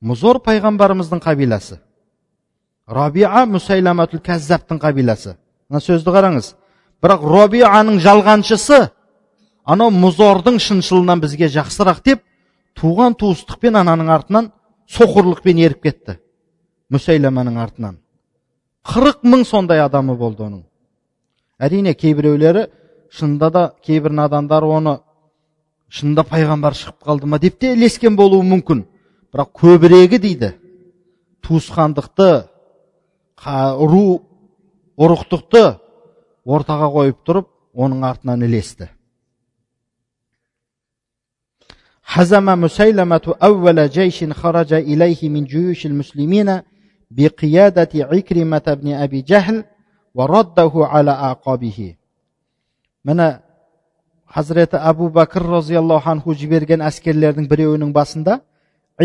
мұзор 0.06 0.42
пайғамбарымыздың 0.46 1.22
қабиласы 1.24 1.80
робиа 2.88 3.46
мүсайламатул 3.50 4.22
кәззаптың 4.26 4.80
қабиласы 4.84 5.36
мына 5.70 5.82
сөзді 5.82 6.14
қараңыз 6.14 6.52
бірақ 7.02 7.26
робианың 7.26 7.98
жалғаншысы 8.04 8.84
анау 9.66 9.90
мұзордың 9.96 10.60
шыншылынан 10.62 11.24
бізге 11.24 11.50
жақсырақ 11.56 12.04
деп 12.06 12.22
туған 12.78 13.18
туыстықпен 13.18 13.82
ананың 13.82 14.12
артынан 14.14 14.52
соқырлықпен 14.98 15.62
еріп 15.66 15.82
кетті 15.88 16.20
мүсайламаның 16.94 17.58
артынан 17.64 17.98
қырық 18.86 19.26
мың 19.26 19.46
сондай 19.50 19.82
адамы 19.82 20.14
болды 20.20 20.46
оның 20.46 20.62
әрине 21.58 21.96
кейбіреулері 21.98 22.68
шынында 23.10 23.50
да 23.50 23.64
кейбір 23.82 24.12
надандар 24.12 24.64
оны 24.64 25.00
шынында 25.91 26.25
пайғамбар 26.31 26.77
шығып 26.79 27.07
қалды 27.07 27.27
ма 27.27 27.39
деп 27.43 27.59
те 27.61 27.73
ілескен 27.75 28.17
болуы 28.17 28.45
мүмкін 28.47 28.85
бірақ 29.33 29.51
көбірегі 29.63 30.21
дейді 30.23 30.53
туысқандықты 31.47 32.31
ру 33.91 34.05
ұрықтықты 35.01 35.65
ортаға 36.47 36.89
қойып 36.97 37.21
тұрып 37.27 37.51
оның 37.75 38.07
артынан 38.13 38.47
ілесті 38.49 38.91
حزم 42.11 42.61
مسيلمة 42.61 43.35
أول 43.43 43.89
جيش 43.89 44.25
خرج 44.25 44.73
إليه 44.73 45.29
من 45.29 45.45
جيوش 45.45 45.87
المسلمين 45.87 46.61
بقيادة 47.11 47.89
عكرمة 47.95 48.67
بن 48.81 48.93
أبي 48.93 49.21
جهل 49.23 49.65
ورده 50.15 50.73
على 50.75 51.11
أعقابه 51.11 51.95
mana 53.05 53.41
hazrati 54.36 54.78
abu 54.92 55.06
bakr 55.18 55.42
roziyallohu 55.56 56.10
anhu 56.14 56.30
жіберген 56.40 56.82
boshida 57.98 58.34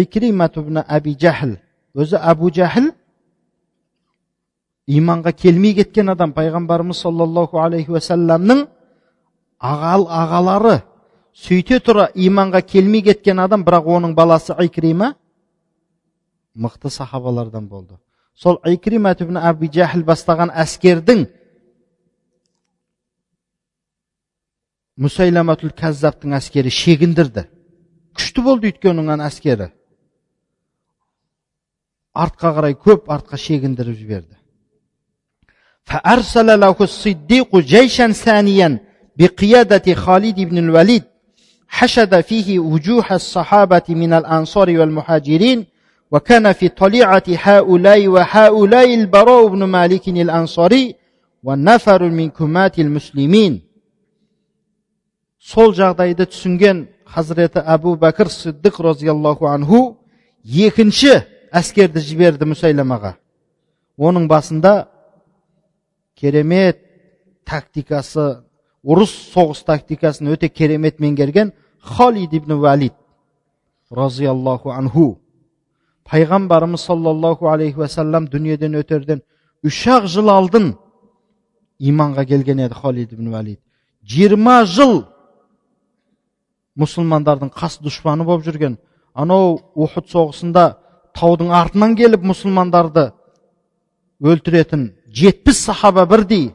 ikrimat 0.05 0.55
ibn 0.63 0.77
abi 0.97 1.13
jahl 1.23 1.53
o'zi 2.01 2.17
abu 2.33 2.47
jahl 2.59 2.87
iymonga 4.95 5.33
kelmay 5.43 5.73
ketgan 5.79 6.07
odam 6.15 6.31
payg'ambarimiz 6.39 6.97
sollallohu 7.05 7.57
alayhi 7.65 7.91
vasallamning 7.97 8.61
ағал 9.61 10.03
ағалары 10.09 10.77
сөйте 11.37 11.79
тұра 11.85 12.09
иманға 12.15 12.61
келмей 12.73 13.03
кеткен 13.03 13.39
адам 13.39 13.65
бірақ 13.65 13.85
оның 13.97 14.15
баласы 14.15 14.55
икрима 14.59 15.15
мықты 16.55 16.91
сахабалардан 16.91 17.69
болды 17.69 17.95
сол 18.35 18.59
икрима 18.65 19.13
ибн 19.21 19.39
жахл 19.73 20.03
бастаған 20.03 20.51
әскердің 20.51 21.29
musaylamatul 25.05 25.73
kazzabning 25.81 26.33
askari 26.41 26.71
shegindirdi. 26.83 27.43
Kuchli 28.17 28.41
bo'ldi 28.47 28.65
yutganingani 28.71 29.23
askari 29.31 29.67
ortqa 32.23 32.49
qaray 32.57 32.75
ko'p 32.87 33.03
ortqa 33.15 33.37
shegindirib 33.47 33.99
yubordi 34.05 34.37
فأرسل 35.91 36.61
له 36.61 36.77
الصديق 36.81 37.57
جيشا 37.57 38.13
ثانيا 38.13 38.79
بقيادة 39.19 39.95
خالد 39.95 40.41
بن 40.41 40.59
الوليد 40.59 41.05
حشد 41.69 42.21
فيه 42.21 42.59
وجوه 42.59 43.07
الصحابة 43.13 43.83
من 43.89 44.13
الأنصار 44.13 44.69
والمهاجرين 44.79 45.67
وكان 46.11 46.53
في 46.53 46.69
طليعة 46.69 47.23
هؤلاء 47.29 48.09
وهؤلاء 48.09 48.95
البراء 48.95 49.47
بن 49.47 49.65
مالك 49.65 50.09
الأنصاري 50.09 50.95
والنفر 51.43 52.03
من 52.19 52.31
كمات 52.31 52.79
المسلمين 52.79 53.63
сол 55.41 55.75
жағдайды 55.75 56.27
түсінген 56.31 56.87
хазіреті 57.09 57.65
әбу 57.65 57.97
бәкір 57.99 58.31
сиддық 58.33 58.81
розиаллаху 58.85 59.49
анху 59.51 59.81
екінші 60.45 61.23
әскерді 61.53 62.03
жіберді 62.05 62.53
мұсайламаға 62.53 63.17
оның 63.99 64.29
басында 64.31 64.75
керемет 66.15 66.79
тактикасы 67.49 68.45
ұрыс 68.85 69.13
соғыс 69.33 69.65
тактикасын 69.67 70.31
өте 70.33 70.49
керемет 70.49 71.01
меңгерген 71.01 71.53
халид 71.81 72.33
ибн 72.37 72.59
валид 72.61 72.95
разиаллаху 73.91 74.71
анху. 74.71 75.19
Пайғамбарымыз 76.05 76.85
саллаллаху 76.87 77.49
алейхи 77.49 77.79
уассалам 77.79 78.27
дүниеден 78.29 78.75
өтерден 78.81 79.23
үш 79.63 79.87
ақ 79.87 80.07
жыл 80.11 80.31
алдын 80.31 80.73
иманға 81.79 82.27
келген 82.27 82.65
еді 82.67 82.75
халид 82.75 83.13
ибн 83.13 83.31
валид. 83.31 83.61
Жиырма 84.03 84.65
жыл 84.65 85.05
мұсылмандардың 86.81 87.53
қас 87.55 87.79
дұшпаны 87.85 88.25
болып 88.25 88.47
жүрген. 88.47 88.79
Анау 89.15 89.61
ухуд 89.75 90.09
соғысында 90.11 90.65
таудың 91.17 91.51
артынан 91.55 91.97
келіп 91.99 92.25
мұсылмандарды 92.25 93.11
өлтіретін 94.21 94.91
жетпіс 95.13 95.65
сахаба 95.67 96.07
бірдей 96.07 96.51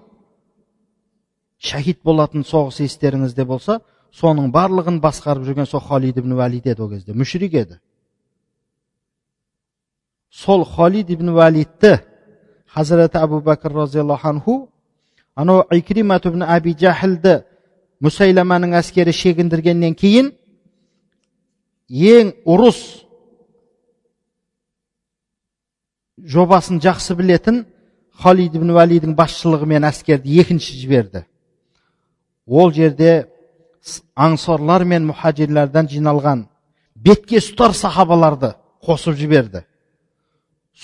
шахид 1.58 2.01
болатын 2.03 2.46
соғыс 2.46 2.82
естеріңізде 2.86 3.46
болса 3.46 3.79
соның 4.15 4.51
барлығын 4.53 5.01
басқарып 5.03 5.48
жүрген 5.48 5.67
сол 5.70 5.84
халид 5.84 6.17
ибн 6.17 6.36
валид 6.38 6.67
еді 6.67 6.84
ол 6.84 6.89
кезде. 6.89 7.13
Мүшрик 7.13 7.53
еді. 7.53 7.79
Сол 10.29 10.63
халид 10.65 11.10
ибн 11.10 11.34
валидті 11.34 11.99
хазіреті 12.67 13.19
әбу 13.23 13.41
бәкір 13.43 13.76
разиаллаху 13.82 14.30
анху 14.30 14.56
анау 15.36 15.65
икримат 15.71 16.26
ибн 16.26 16.43
әби 16.43 16.76
жахілді 16.80 17.43
мүсайламаның 18.03 18.75
әскері 18.79 19.13
шегіндіргеннен 19.15 19.95
кейін 19.95 20.31
ең 21.89 22.34
ұрыс 22.45 22.81
жобасын 26.17 26.81
жақсы 26.84 27.15
білетін 27.15 27.63
халид 28.23 28.55
ибн 28.55 28.73
валидің 28.75 29.15
басшылығымен 29.17 29.88
әскерді 29.91 30.39
екінші 30.41 30.77
жіберді 30.81 31.25
ол 32.47 32.71
жерде 32.73 33.27
аңсорлар 34.15 34.86
мен 34.88 35.05
мұхажирлерден 35.12 35.89
жиналған 35.91 36.45
бетке 36.95 37.39
ұстар 37.41 37.75
сахабаларды 37.77 38.53
қосып 38.86 39.17
жіберді 39.19 39.65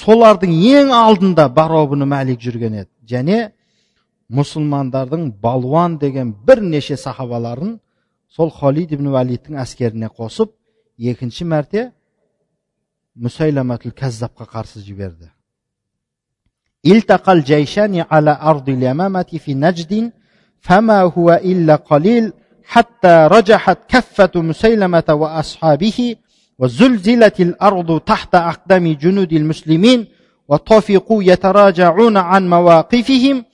солардың 0.04 0.54
ең 0.54 0.94
алдында 0.96 1.48
баробыны 1.52 2.08
мәлик 2.08 2.40
жүрген 2.44 2.84
еді 2.84 2.90
және 3.08 3.40
мұсылмандардың 4.31 5.33
балуан 5.43 5.99
деген 5.99 6.35
бірнеше 6.47 6.97
сахабаларын 6.97 7.79
сол 8.29 8.51
халид 8.51 8.93
ибн 8.93 9.13
валидтің 9.15 9.61
әскеріне 9.63 10.11
қосып 10.11 10.53
екінші 10.99 11.45
мәрте 11.45 11.91
мүсайламатул 13.17 13.95
кәззапқа 13.97 14.49
қарсы 14.51 14.83
жіберді 14.83 15.31
التقى 16.87 17.33
الجيشان 17.33 18.05
على 18.11 18.39
أرض 18.43 18.69
اليمامة 18.69 19.23
في 19.45 19.55
نجد 19.55 20.13
فما 20.61 21.03
هو 21.03 21.41
إلا 21.45 21.77
قليل 21.77 22.33
حتى 22.65 23.29
رجحت 23.31 23.79
كفة 23.89 24.31
مسيلمة 24.35 25.05
وأصحابه 25.09 26.17
وزلزلت 26.59 27.41
الأرض 27.41 28.01
تحت 28.01 28.35
أقدام 28.35 28.93
جنود 28.93 29.33
المسلمين 29.33 30.07
وطفقوا 30.49 31.23
يتراجعون 31.23 32.17
عن 32.17 32.51
مواقفهم 32.51 33.45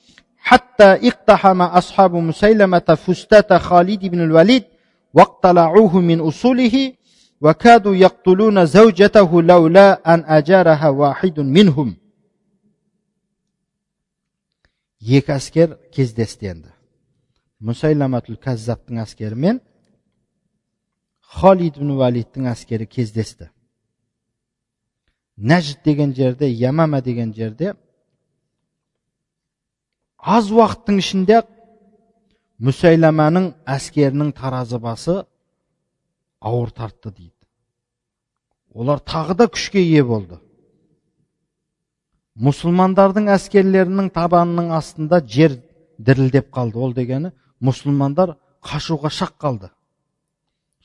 حتى 0.47 0.85
اقتحم 1.09 1.63
أصحاب 1.63 2.15
مسيلمة 2.15 2.99
فستات 3.05 3.53
خالد 3.53 4.07
بن 4.07 4.21
الوليد 4.21 4.65
واقتلعوه 5.15 6.01
من 6.01 6.21
أصوله 6.21 6.93
وكادوا 7.41 7.97
يقتلون 7.97 8.67
زوجته 8.67 9.43
لولا 9.43 10.15
أن 10.15 10.25
أجارها 10.27 10.89
واحد 10.89 11.41
منهم 11.41 11.97
екі 15.03 15.33
әскер 15.35 15.73
кездесті 15.91 16.47
енді 16.53 16.71
мұсайламатул 17.67 18.37
кәззаптың 18.39 19.01
әскері 19.03 19.35
мен 19.35 19.59
халид 21.41 21.81
ибн 21.81 21.97
валидтің 21.99 22.47
әскері 22.53 22.87
кездесті 22.87 23.49
нәжд 25.37 25.83
деген 25.85 26.15
жерде 26.15 26.47
ямама 26.47 27.01
деген 27.03 27.35
жерде 27.35 27.75
аз 30.28 30.50
уақыттың 30.52 31.00
ішінде 31.00 31.40
ақ 31.40 31.48
әскерінің 33.78 34.34
таразы 34.36 34.80
басы 34.80 35.24
ауыр 36.42 36.72
тартты 36.72 37.12
дейді. 37.12 37.34
Олар 38.74 39.00
тағы 39.00 39.36
да 39.38 39.48
күшке 39.48 39.80
ие 39.80 40.04
болды. 40.04 40.40
Мұсылмандардың 42.38 43.32
әскерлерінің 43.34 44.12
табанының 44.14 44.74
астында 44.78 45.22
жер 45.26 45.56
дірілдеп 45.98 46.52
қалды. 46.54 46.78
Ол 46.78 46.94
дегені 46.94 47.32
мұсылмандар 47.62 48.36
қашуға 48.62 49.10
шақ 49.10 49.38
қалды. 49.42 49.72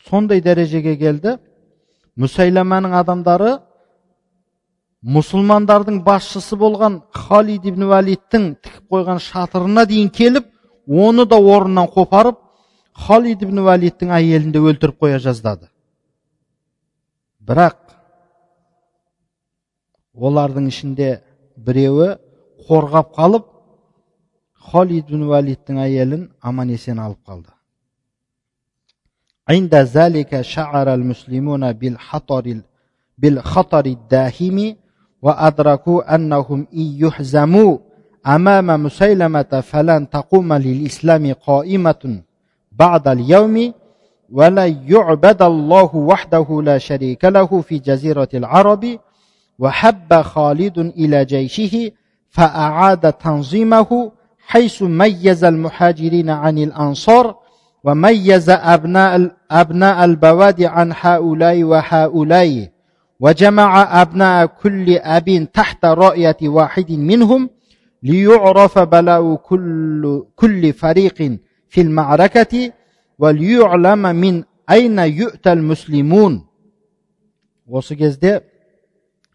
Сондай 0.08 0.40
дәрежеге 0.40 0.96
келді. 0.96 1.36
Мүсайламаның 2.16 2.94
адамдары 2.96 3.58
мұсылмандардың 5.15 6.01
басшысы 6.03 6.57
болған 6.59 7.01
халид 7.13 7.65
ибн 7.69 7.85
валидтің 7.91 8.47
тігіп 8.63 8.93
қойған 8.93 9.19
шатырына 9.23 9.85
дейін 9.89 10.09
келіп 10.09 10.47
оны 10.87 11.25
да 11.29 11.37
орнынан 11.37 11.89
қопарып 11.93 12.39
халид 13.07 13.43
ибн 13.45 13.61
валидтің 13.67 14.13
әйелін 14.19 14.53
де 14.55 14.59
өлтіріп 14.59 14.97
қоя 15.03 15.19
жаздады 15.23 15.69
бірақ 17.47 17.77
олардың 20.13 20.71
ішінде 20.73 21.11
біреуі 21.57 22.15
қорғап 22.67 23.13
қалып 23.19 23.45
халид 24.71 25.13
ибн 25.13 25.29
валидтің 25.29 25.83
әйелін 25.85 26.31
аман 26.41 26.73
есен 26.73 26.99
алып 26.99 27.21
қалды 27.27 27.53
عند 29.47 29.73
ذلك 29.75 30.41
شعر 30.41 30.87
المسلمون 30.93 31.63
بالخطر 31.73 32.61
بالخطر 33.17 33.85
الداهم 33.85 34.57
وأدركوا 35.22 36.14
أنهم 36.14 36.66
إن 36.74 36.96
يحزموا 37.06 37.78
أمام 38.26 38.82
مسيلمة 38.84 39.62
فلن 39.62 40.10
تقوم 40.10 40.52
للإسلام 40.52 41.32
قائمة 41.46 42.22
بعد 42.72 43.08
اليوم 43.08 43.72
ولا 44.32 44.66
يعبد 44.66 45.42
الله 45.42 45.96
وحده 45.96 46.62
لا 46.64 46.78
شريك 46.78 47.24
له 47.24 47.60
في 47.60 47.78
جزيرة 47.78 48.28
العرب 48.34 48.98
وحب 49.58 50.14
خالد 50.22 50.78
إلى 50.78 51.24
جيشه 51.24 51.90
فأعاد 52.30 53.12
تنظيمه 53.12 54.12
حيث 54.46 54.82
ميز 54.82 55.44
المهاجرين 55.44 56.30
عن 56.30 56.58
الأنصار 56.58 57.36
وميز 57.84 58.50
أبناء 58.50 59.30
أبناء 59.50 60.04
البوادي 60.04 60.66
عن 60.66 60.92
هؤلاء 61.00 61.62
وهؤلاء. 61.62 62.68
وجمع 63.21 64.01
أبناء 64.01 64.45
كل 64.45 64.97
أب 64.97 65.47
تحت 65.53 65.85
رؤية 65.85 66.37
واحد 66.43 66.91
منهم 66.91 67.49
ليعرف 68.03 68.79
بلاء 68.79 69.35
كل 69.35 70.25
كل 70.35 70.73
فريق 70.73 71.17
في 71.69 71.81
المعركة 71.81 72.71
وليعلم 73.19 74.15
من 74.15 74.43
أين 74.69 74.99
يؤتى 74.99 75.51
المسلمون 75.51 76.47
осы 77.67 77.97
кезде 77.99 78.39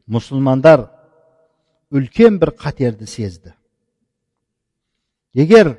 мұсылмандар 0.09 0.87
үлкен 1.93 2.39
бір 2.41 2.55
қатерді 2.57 3.05
сезді 3.05 3.53
егер 5.37 5.75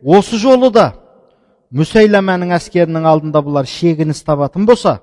осы 0.00 0.38
жолы 0.40 0.70
да 0.72 0.86
мүсәйламаның 1.68 2.54
әскерінің 2.56 3.04
алдында 3.10 3.42
бұлар 3.44 3.68
шегініс 3.68 4.22
табатын 4.24 4.64
болса 4.64 5.02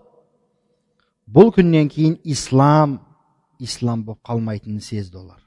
бұл 1.34 1.52
күннен 1.54 1.88
кейін 1.92 2.16
ислам 2.24 2.98
ислам 3.60 4.04
болып 4.04 4.22
қалмайтынын 4.26 4.80
сезді 4.80 5.20
олар. 5.20 5.40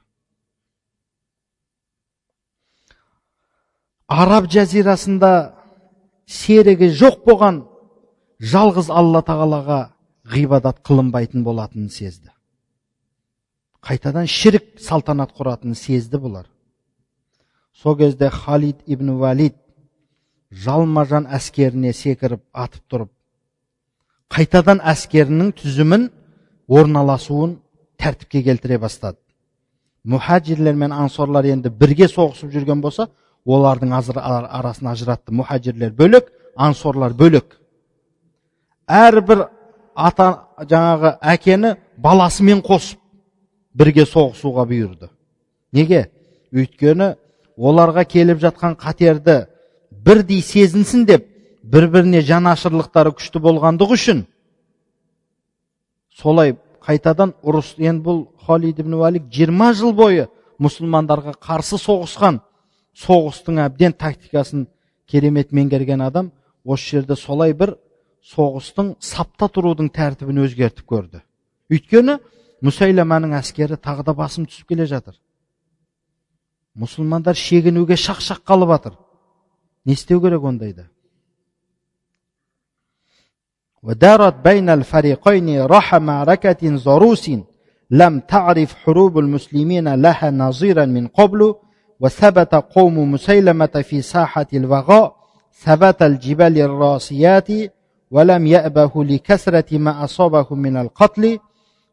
Араб 4.08 4.46
жазирасында 4.52 5.32
серігі 6.26 6.90
жоқ 6.94 7.24
болған 7.26 7.64
жалғыз 8.40 8.90
алла 8.92 9.24
тағалаға 9.26 9.80
ғибадат 10.34 10.80
қылынбайтын 10.86 11.44
болатынын 11.44 11.90
сезді. 11.90 12.30
Қайтадан 13.84 14.28
шірік 14.30 14.78
салтанат 14.80 15.34
құратынын 15.36 15.76
сезді 15.76 16.20
бұлар. 16.22 16.46
Сол 17.74 17.96
кезде 17.98 18.30
халид 18.30 18.80
ибн 18.86 19.16
валид 19.18 19.56
жалма 20.50 21.04
жан 21.04 21.26
әскеріне 21.26 21.92
секіріп 21.92 22.44
атып 22.52 22.84
тұрып 22.88 23.10
қайтадан 24.32 24.80
әскерінің 24.84 25.52
түзімін 25.58 26.08
орналасуын 26.68 27.58
тәртіпке 28.00 28.42
келтіре 28.46 28.78
бастады. 28.78 29.18
Мұхаджирлер 30.04 30.74
мен 30.76 30.92
ансорлар 30.92 31.46
енді 31.48 31.70
бірге 31.72 32.08
соғысып 32.10 32.52
жүрген 32.52 32.80
болса 32.84 33.08
олардың 33.44 33.92
арасын 33.94 34.90
ажыратты. 34.92 35.32
Мұхаджирлер 35.32 35.94
бөлек 35.96 36.28
ансорлар 36.56 37.14
бөлек. 37.16 37.56
Әрбір 38.88 39.46
ата 39.94 40.28
жаңағы 40.60 41.16
әкені 41.22 41.76
баласымен 41.96 42.60
қосып 42.64 43.00
бірге 43.74 44.04
соғысуға 44.04 44.66
бұйырды. 44.68 45.08
Неге? 45.72 46.08
Өйткені 46.52 47.14
оларға 47.56 48.04
келіп 48.04 48.42
жатқан 48.42 48.76
қатерді 48.78 49.46
бірдей 49.90 50.42
сезінсін 50.42 51.06
деп 51.08 51.26
бір 51.64 51.88
біріне 51.92 52.20
жанашырлықтары 52.28 53.14
күшті 53.16 53.40
болғандығы 53.40 53.96
үшін 53.96 54.24
солай 56.12 56.54
қайтадан 56.84 57.32
ұрыс 57.42 57.74
енді 57.80 58.04
бұл 58.04 58.20
халид 58.46 58.82
ибн 58.82 58.98
валид 59.00 59.30
жиырма 59.32 59.72
жыл 59.72 59.94
бойы 59.96 60.28
мұсылмандарға 60.60 61.34
қарсы 61.40 61.80
соғысқан 61.80 62.42
соғыстың 63.00 63.62
әбден 63.64 63.96
тактикасын 63.96 64.66
керемет 65.08 65.52
меңгерген 65.52 66.04
адам 66.04 66.30
осы 66.64 66.98
жерде 66.98 67.16
солай 67.16 67.54
бір 67.56 67.76
соғыстың 68.34 68.94
сапта 69.00 69.48
тұрудың 69.48 69.90
тәртібін 69.94 70.44
өзгертіп 70.44 70.86
көрді 70.88 71.24
өйткені 71.72 72.18
мүсайламаның 72.64 73.38
әскері 73.40 73.80
тағы 73.80 74.04
да 74.04 74.14
басым 74.16 74.46
түсіп 74.48 74.68
келе 74.68 74.86
жатыр 74.88 75.16
мұсылмандар 76.76 77.36
шегінуге 77.36 77.96
шақ 77.96 78.20
шақ 78.20 78.44
қалып 78.44 78.76
жатыр 78.76 78.98
не 79.84 79.96
істеу 79.96 80.20
керек 80.20 80.44
ондайда 80.44 80.88
ودارت 83.84 84.34
بين 84.44 84.70
الفريقين 84.70 85.64
رح 85.64 85.94
معركة 85.94 86.76
ظروس 86.76 87.30
لم 87.90 88.20
تعرف 88.20 88.74
حروب 88.74 89.18
المسلمين 89.18 89.94
لها 89.94 90.30
نظيرا 90.30 90.84
من 90.84 91.06
قبل 91.06 91.54
وثبت 92.00 92.54
قوم 92.54 93.12
مسيلمة 93.12 93.66
في 93.66 94.02
ساحة 94.02 94.46
البغاء 94.54 95.16
ثبت 95.52 96.02
الجبال 96.02 96.58
الراسيات 96.58 97.48
ولم 98.10 98.46
يأبه 98.46 99.04
لكثرة 99.04 99.78
ما 99.78 100.04
أصابه 100.04 100.46
من 100.50 100.76
القتل 100.76 101.38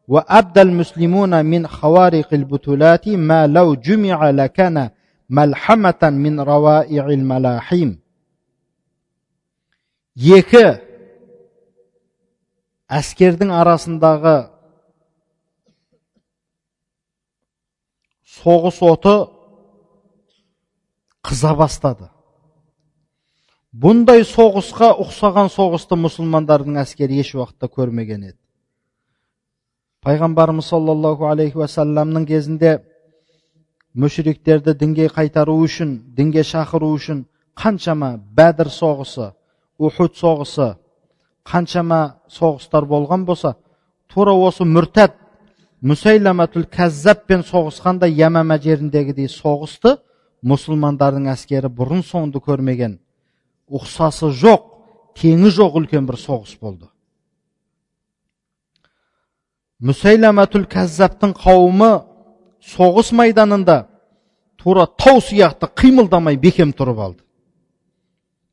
وأبدى 0.08 0.62
المسلمون 0.62 1.44
من 1.44 1.66
خوارق 1.66 2.34
البطولات 2.34 3.08
ما 3.08 3.46
لو 3.46 3.74
جمع 3.74 4.30
لكان 4.30 4.90
ملحمة 5.30 6.00
من 6.02 6.40
روائع 6.40 7.06
الملاحيم 7.06 7.98
يكي 10.16 10.91
әскердің 12.92 13.52
арасындағы 13.56 14.34
соғыс 18.42 18.80
оты 18.84 19.14
қыза 21.24 21.54
бастады. 21.56 22.10
Бұндай 23.72 24.26
соғысқа 24.28 24.90
ұқсаған 25.00 25.48
соғысты 25.52 25.96
мұсылмандардың 25.96 26.76
әскері 26.82 27.22
еш 27.22 27.32
уақытта 27.38 27.70
көрмеген 27.72 28.26
еді. 28.28 28.38
Пайғамбарымыз 30.04 30.66
саллаллаху 30.68 31.30
алейхи 31.30 31.56
уассаламның 31.62 32.26
кезінде 32.28 32.74
мүшіриктерді 33.94 34.74
дінге 34.76 35.06
қайтару 35.14 35.54
үшін 35.64 35.94
дінге 36.16 36.44
шақыру 36.44 36.90
үшін 36.98 37.24
қаншама 37.56 38.16
бәдір 38.36 38.68
соғысы 38.72 39.30
ухуд 39.78 40.18
соғысы 40.18 40.74
қаншама 41.48 42.00
соғыстар 42.30 42.86
болған 42.86 43.26
болса 43.26 43.56
тура 44.08 44.32
осы 44.32 44.64
мүртәд 44.64 45.16
мүсайламатул 45.82 46.66
кәззаппен 46.70 47.42
соғысқанда 47.48 48.06
ямама 48.06 48.58
жеріндегідей 48.62 49.28
соғысты 49.32 49.96
мұсылмандардың 50.46 51.28
әскері 51.32 51.70
бұрын 51.72 52.04
соңды 52.06 52.42
көрмеген 52.42 52.98
ұқсасы 53.70 54.30
жоқ 54.42 54.68
теңі 55.18 55.50
жоқ 55.54 55.78
үлкен 55.82 56.06
бір 56.06 56.18
соғыс 56.22 56.54
болды 56.60 56.86
мүсайламатул 59.82 60.68
кәззаптың 60.70 61.34
қауымы 61.42 61.92
соғыс 62.62 63.10
майданында 63.18 63.86
тура 64.62 64.86
тау 64.86 65.18
сияқты 65.18 65.66
қимылдамай 65.74 66.38
бекем 66.38 66.70
тұрып 66.70 67.02
алды 67.02 67.22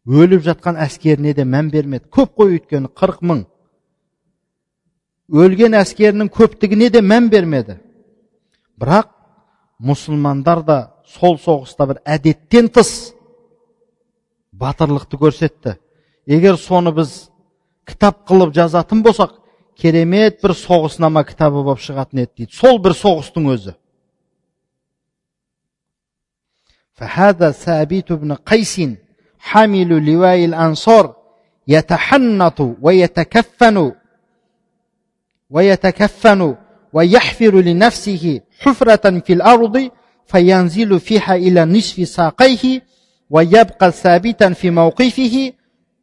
өліп 0.09 0.43
жатқан 0.45 0.77
әскеріне 0.85 1.35
де 1.35 1.45
мән 1.49 1.71
бермеді 1.73 2.11
көп 2.13 2.35
қой 2.39 2.57
өйткені 2.59 2.91
қырық 2.93 3.23
мың 3.25 3.45
өлген 5.33 5.77
әскерінің 5.81 6.31
көптігіне 6.33 6.91
де 6.93 7.01
мән 7.01 7.31
бермеді 7.33 7.79
бірақ 8.81 9.09
мұсылмандар 9.81 10.65
да 10.65 10.79
сол 11.09 11.39
соғыста 11.41 11.89
бір 11.89 12.03
әдеттен 12.05 12.69
тыс 12.69 13.15
батырлықты 14.53 15.21
көрсетті 15.21 15.79
егер 16.27 16.61
соны 16.61 16.93
біз 16.95 17.15
кітап 17.89 18.27
қылып 18.29 18.53
жазатын 18.55 19.03
болсақ 19.05 19.39
керемет 19.81 20.43
бір 20.43 20.53
соғыснама 20.59 21.25
кітабы 21.25 21.65
болып 21.65 21.81
шығатын 21.81 22.27
еді 22.27 22.45
дейді 22.45 22.61
сол 22.61 22.79
бір 22.79 22.97
соғыстың 22.99 23.51
өзі 23.57 23.79
فهذا 26.95 27.51
ثابت 27.51 28.13
بن 28.13 28.35
قيس 28.35 28.81
حامل 29.39 30.13
لواء 30.13 30.45
الأنصار 30.45 31.17
يتحنط 31.69 32.61
ويتكفن 32.83 33.93
ويتكفن 35.51 36.55
ويحفر 36.93 37.55
لنفسه 37.61 38.41
حفرة 38.61 39.21
في 39.21 39.33
الأرض 39.33 39.91
فينزل 40.27 41.01
فيها 41.01 41.35
إلى 41.35 41.65
نصف 41.65 42.09
ساقيه 42.09 42.83
ويبقى 43.31 43.93
ثابتا 43.93 44.53
في 44.53 44.71
موقفه 44.71 45.53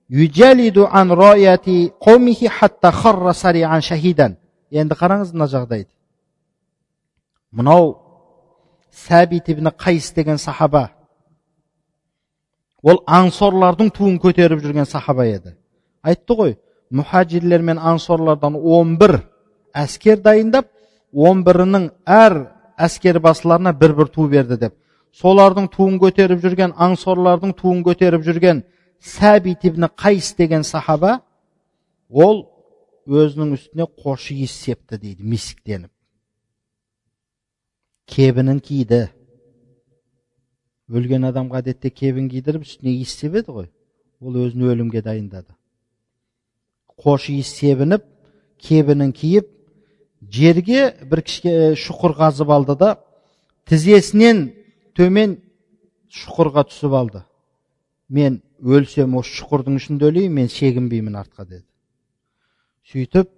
يجالد 0.10 0.80
عن 0.80 1.12
راية 1.12 1.91
قومه 2.00 2.47
حتى 2.47 2.91
خر 2.91 3.32
سريعا 3.32 3.80
شهيدا 3.80 4.36
енді 4.71 4.95
қараңыз 4.95 5.34
мына 5.36 5.47
жағдайды 5.52 5.89
мынау 7.52 7.89
сәбит 8.95 9.50
ибн 9.52 9.67
қайыс 9.76 10.13
деген 10.15 10.38
сахаба 10.38 10.91
ол 12.87 13.03
ансорлардың 13.07 13.90
туын 13.96 14.18
көтеріп 14.22 14.62
жүрген 14.62 14.87
сахаба 14.87 15.27
еді. 15.27 15.57
Айтты 16.03 16.37
ғой 16.38 16.57
мұхаджирлер 16.94 17.64
мен 17.66 17.79
ансорлардан 17.79 18.55
11 18.55 19.18
әскер 19.75 20.22
дайындап 20.22 20.68
11-інің 21.12 21.88
әр 22.07 22.37
әскер 22.79 23.18
басыларына 23.25 23.72
бір 23.81 23.96
бір 23.99 24.12
ту 24.14 24.29
берді 24.31 24.59
деп. 24.61 24.75
Солардың 25.16 25.70
туын 25.72 25.99
көтеріп 25.99 26.42
жүрген 26.44 26.77
аңсорлардың 26.77 27.57
туын 27.57 27.83
көтеріп 27.87 28.22
жүрген 28.27 28.62
сәбит 29.01 29.64
ибн 29.64 29.88
қайс 29.96 30.35
деген 30.37 30.62
сахаба 30.62 31.20
ол 32.11 32.44
өзінің 33.07 33.55
үстіне 33.57 33.87
қош 34.03 34.31
иіс 34.35 34.53
септі 34.53 34.99
дейді 34.99 35.25
мисіктеніп 35.25 35.90
кебінін 38.07 38.61
киді. 38.61 39.09
Өлген 40.90 41.27
адамға 41.27 41.62
әдетте 41.62 41.90
кебін 41.90 42.29
кидіріп 42.31 42.66
үстіне 42.66 42.92
иіс 42.94 43.14
себеді 43.18 43.53
ғой. 43.53 43.68
Ол 44.20 44.37
өзін 44.46 44.68
өлімге 44.70 45.03
дайындады. 45.03 45.53
Қош 46.96 47.29
иіс 47.33 47.51
себініп 47.59 48.05
кебінін 48.62 49.12
киіп 49.12 49.51
жерге 50.31 50.94
бір 51.03 51.22
кішке 51.27 51.75
шұқыр 51.77 52.16
қазып 52.20 52.53
алды 52.53 52.77
да 52.79 52.94
тізесінен 53.68 54.51
төмен 54.96 55.37
шұқырға 56.09 56.66
түсіп 56.70 56.94
алды. 56.96 57.22
Мен 58.09 58.40
өлсем 58.62 59.16
осы 59.18 59.35
шұқырдың 59.40 59.81
ішінде 59.81 60.09
өлейін 60.09 60.33
мен 60.38 60.49
шегінбеймін 60.49 61.18
артқа 61.18 61.44
деді. 61.44 61.64
Сөйтіп 62.87 63.29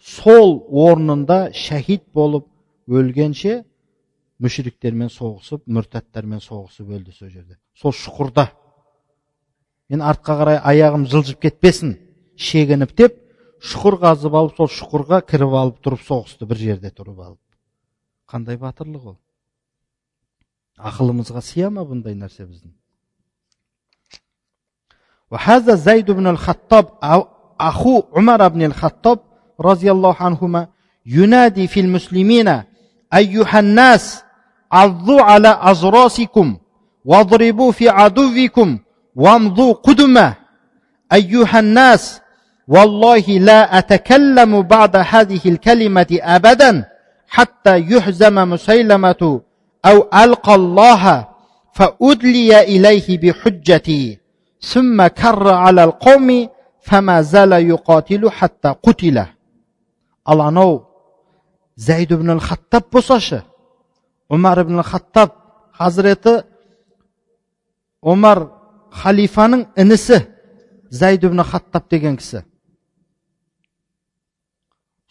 сол 0.00 0.58
орнында 0.68 1.50
шәһид 1.54 2.02
болып 2.14 2.48
өлгенше 2.88 3.62
мүшіриктермен 4.43 5.09
соғысып 5.13 5.63
мүртәттермен 5.67 6.41
соғысып 6.43 6.89
өлді 6.97 7.13
сол 7.15 7.29
жерде 7.29 7.57
сол 7.79 7.95
шұқырда 7.95 8.49
мен 9.89 10.01
артқа 10.01 10.37
қарай 10.41 10.59
аяғым 10.59 11.05
жылжып 11.11 11.41
кетпесін 11.45 11.95
шегініп 12.35 12.95
деп 12.99 13.19
шұқыр 13.63 13.99
қазып 14.01 14.35
алып 14.35 14.57
сол 14.59 14.71
шұқырға 14.71 15.21
кіріп 15.29 15.55
алып 15.61 15.83
тұрып 15.85 16.03
соғысты 16.07 16.47
бір 16.49 16.63
жерде 16.63 16.91
тұрып 16.91 17.21
алып 17.27 17.39
қандай 18.31 18.59
батырлық 18.59 19.13
ол 19.13 19.19
ақылымызға 20.75 21.41
сыя 21.45 21.69
ма 21.71 21.85
бұндай 21.87 22.17
нәрсе 22.19 22.47
біздің 22.47 22.75
وهذا 25.31 25.75
زيد 25.75 26.11
بن 26.11 26.27
الخطاب 26.27 26.85
أخو 27.59 28.03
عمر 28.15 28.47
بن 28.47 28.61
الخطاب 28.61 29.19
رضي 29.61 29.91
الله 29.91 30.15
عنهما 30.19 30.67
ينادي 31.05 31.67
في 31.67 31.79
المسلمين 31.79 32.63
أيها 33.13 33.59
الناس 33.59 34.23
عضوا 34.72 35.22
على 35.22 35.58
أزراسكم 35.62 36.56
واضربوا 37.04 37.72
في 37.72 37.88
عدوكم 37.88 38.78
وامضوا 39.16 39.72
قدما 39.72 40.34
أيها 41.12 41.60
الناس 41.60 42.20
والله 42.68 43.18
لا 43.20 43.78
أتكلم 43.78 44.62
بعد 44.62 44.96
هذه 44.96 45.40
الكلمة 45.46 46.18
أبدا 46.20 46.84
حتى 47.28 47.78
يحزم 47.78 48.50
مسيلمة 48.50 49.40
أو 49.84 50.08
ألقى 50.14 50.54
الله 50.54 51.28
فأدلي 51.72 52.60
إليه 52.62 53.18
بحجتي. 53.18 54.18
ثم 54.60 55.06
كر 55.06 55.48
على 55.48 55.84
القوم 55.84 56.48
فما 56.82 57.22
زال 57.22 57.52
يقاتل 57.52 58.30
حتى 58.30 58.74
قتل 58.82 59.26
الله 60.28 60.50
نو 60.50 60.84
زيد 61.76 62.14
بن 62.14 62.30
الخطاب 62.30 62.82
بصشه 62.92 63.49
омар 64.30 64.62
ибн 64.62 64.82
хаттаб 64.82 65.34
хазіреті 65.74 66.40
омар 68.02 68.46
халифаның 69.02 69.66
інісі 69.76 70.20
зәйд 70.90 71.26
ибн 71.26 71.42
хаттаб 71.44 71.88
деген 71.90 72.16
кісі 72.20 72.44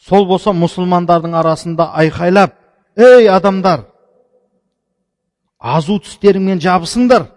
сол 0.08 0.26
болса 0.30 0.54
мұсылмандардың 0.56 1.36
арасында 1.36 1.90
айқайлап 2.04 2.56
ей 2.98 3.28
адамдар 3.30 3.84
азу 5.60 6.00
тістеріңмен 6.00 6.62
жабысыңдар 6.64 7.28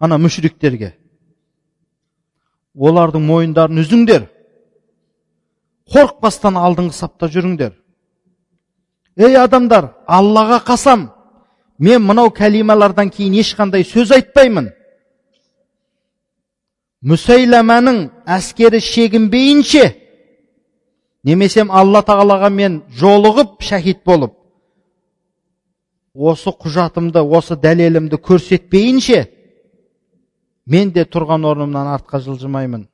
ана 0.00 0.20
мүшіриктерге 0.20 0.92
олардың 2.76 3.24
мойындарын 3.24 3.80
үзіңдер 3.80 4.28
қорықпастан 5.94 6.60
алдыңғы 6.60 6.96
сапта 6.96 7.30
жүріңдер 7.32 7.72
ей 9.16 9.36
адамдар 9.40 9.92
аллаға 10.06 10.60
қасам 10.68 11.08
мен 11.78 12.02
мынау 12.02 12.30
кәлималардан 12.30 13.10
кейін 13.10 13.34
ешқандай 13.40 13.84
сөз 13.86 14.12
айтпаймын. 14.14 14.70
Мүсәйламаның 17.04 17.98
әскері 18.24 18.80
шегінбейінше 18.80 19.84
немесе 21.24 21.66
алла 21.68 22.00
тағалаға 22.00 22.50
мен 22.50 22.80
жолығып 22.96 23.60
шәһид 23.60 24.00
болып 24.06 24.32
осы 26.14 26.50
құжатымды 26.50 27.20
осы 27.20 27.56
дәлелімді 27.58 28.20
көрсетпейінше 28.22 29.24
мен 30.66 30.92
де 30.94 31.04
тұрған 31.04 31.44
орнымнан 31.44 31.90
артқа 31.96 32.20
жылжымаймын. 32.22 32.86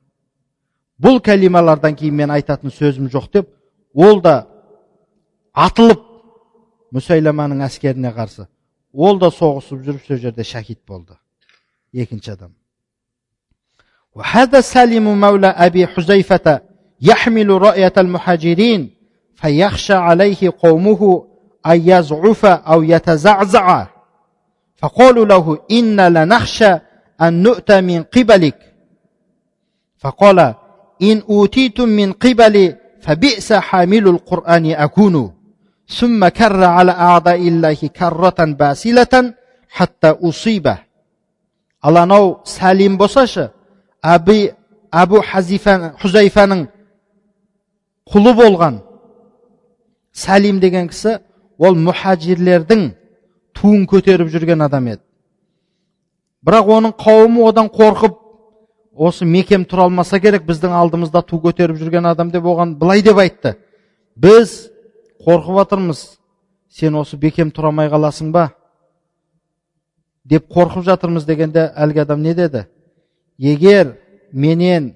Бұл 1.01 1.21
кәлималардан 1.23 1.95
кейін 1.95 2.15
мен 2.15 2.33
айтатын 2.33 2.73
сөзім 2.73 3.09
жоқ 3.13 3.29
деп 3.33 3.49
ол 3.93 4.21
да 4.21 4.47
атылып 5.53 6.01
мүсайламаның 6.91 7.63
әскеріне 7.65 8.11
қарсы. 8.13 8.47
ол 8.92 9.18
да 9.18 9.26
соғысып 9.26 9.82
жүріп 9.84 10.06
сол 10.06 10.16
жерде 10.16 10.42
шәһид 10.42 10.78
болды 10.86 11.14
екінші 11.92 12.30
адам 12.36 12.52
وهذا 14.16 14.60
سالم 14.60 15.20
مولى 15.20 15.46
أبي 15.46 15.86
حذيفة 15.86 16.60
يحمل 17.00 17.48
رأية 17.62 17.92
المهاجرين 17.98 18.90
فيخشى 19.34 19.94
عليه 19.94 20.52
قومه 20.62 21.26
أن 21.66 21.88
يزعف 21.88 22.46
أو 22.46 22.82
يتزعزع 22.82 23.86
فقالوا 24.76 25.24
له 25.24 25.58
إن 25.70 26.00
لنخشى 26.00 26.72
أن 27.22 27.42
نؤتى 27.42 27.80
من 27.80 28.02
قبلك 28.02 28.74
فقال 29.98 30.54
إن 31.02 31.22
أوتيتم 31.30 31.88
من 31.88 32.12
قبلي 32.12 32.76
فبئس 33.00 33.52
حامل 33.52 34.08
القرآن 34.08 34.66
أكون 34.66 35.32
ثم 35.90 36.28
كر 36.28 36.64
على 36.64 36.92
أعداء 36.92 37.48
الله 37.48 37.80
كرة 37.98 38.38
باسلة 38.58 39.34
حتى 39.70 40.10
أصيبه 40.22 40.86
ал 41.86 41.96
анау 41.96 42.40
сәлим 42.44 42.96
болсашы 42.98 43.50
әби 44.02 44.50
әбу 44.90 45.20
хузайфаның 45.22 46.64
құлы 48.10 48.32
болған 48.40 48.80
сәлим 50.12 50.58
деген 50.60 50.88
кісі 50.90 51.18
ол 51.58 51.76
мұхажирлердің 51.78 52.88
туын 53.54 53.84
көтеріп 53.86 54.32
жүрген 54.34 54.64
адам 54.66 54.88
еді 54.94 55.02
бірақ 56.46 56.72
оның 56.78 56.96
қауымы 56.98 57.46
одан 57.50 57.70
қорқып 57.70 58.18
осы 58.96 59.24
мекем 59.24 59.66
тұра 59.68 59.86
алмаса 59.86 60.18
керек 60.20 60.46
біздің 60.48 60.74
алдымызда 60.74 61.22
ту 61.22 61.38
көтеріп 61.44 61.78
жүрген 61.78 62.08
адам 62.10 62.32
деп 62.34 62.44
оған 62.44 62.74
былай 62.80 63.02
деп 63.02 63.18
айтты 63.22 63.56
біз 64.16 64.69
қорқып 65.25 65.57
жатырмыз 65.59 66.01
сен 66.69 66.95
осы 66.95 67.17
бекем 67.17 67.51
тұра 67.51 67.71
алмай 67.71 67.89
қаласың 67.91 68.31
ба? 68.31 68.51
Деп 70.25 70.47
қорқып 70.51 70.85
жатырмыз 70.87 71.25
дегенде 71.25 71.67
әлгі 71.75 72.03
адам 72.05 72.21
не 72.21 72.33
деді? 72.33 72.65
Егер 73.37 73.97
менен 74.31 74.93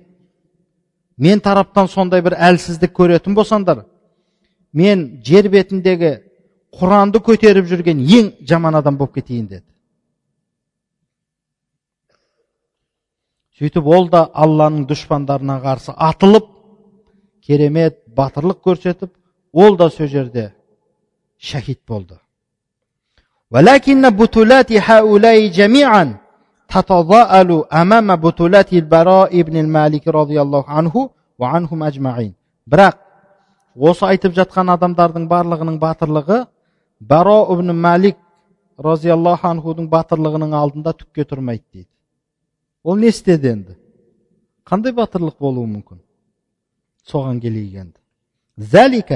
мен 1.17 1.39
тараптан 1.39 1.87
сондай 1.87 2.21
бір 2.21 2.35
әлсіздік 2.37 2.93
көретін 2.95 3.35
болсаңдар 3.35 3.85
мен 4.73 5.05
жер 5.25 5.47
бетіндегі 5.49 6.17
құранды 6.75 7.21
көтеріп 7.23 7.69
жүрген 7.69 8.01
ең 8.03 8.33
жаман 8.47 8.75
адам 8.75 8.97
болып 8.97 9.15
кетейін 9.15 9.47
деді. 9.47 9.65
Сөйтіп 13.55 13.85
ол 13.87 14.09
да 14.11 14.25
алланың 14.33 14.83
дұшпандарына 14.89 15.61
қарсы 15.63 15.93
атылып 15.95 16.49
керемет 17.47 18.01
батырлық 18.17 18.59
көрсетіп 18.65 19.13
ол 19.54 19.76
да 19.76 19.90
сол 19.90 20.06
жерде 20.06 20.52
шәһид 21.38 21.80
болды 21.86 22.16
ولكن 23.50 24.10
بطولات 24.10 24.72
هؤلاء 24.72 25.38
جميعا 25.58 26.04
تتضاءل 26.68 27.64
أمام 27.82 28.16
بطولات 28.16 28.72
البراء 28.72 29.42
بن 29.42 29.56
المالك 29.56 30.08
رضي 30.08 30.38
الله 30.44 30.64
عنه 30.76 30.94
وعنهم 31.38 31.82
أجمعين 31.82 32.34
бірақ 32.70 32.94
осы 33.74 34.04
айтып 34.06 34.32
жатқан 34.38 34.70
адамдардың 34.76 35.24
барлығының 35.26 35.76
батырлығы 35.82 36.38
баро 37.00 37.38
ибн 37.54 37.74
малик 37.74 38.16
разиаллаху 38.78 39.48
анхудың 39.48 39.88
батырлығының 39.90 40.54
алдында 40.54 40.92
түкке 41.00 41.24
тұрмайды 41.30 41.64
дейді 41.72 41.88
ол 42.84 42.96
не 43.02 43.10
істеді 43.10 43.50
енді 43.54 43.74
қандай 44.70 44.94
батырлық 44.94 45.36
болуы 45.40 45.66
мүмкін 45.66 45.98
соған 47.10 47.40
келейік 47.42 47.74
енді 47.82 47.98
ذلك 48.76 49.10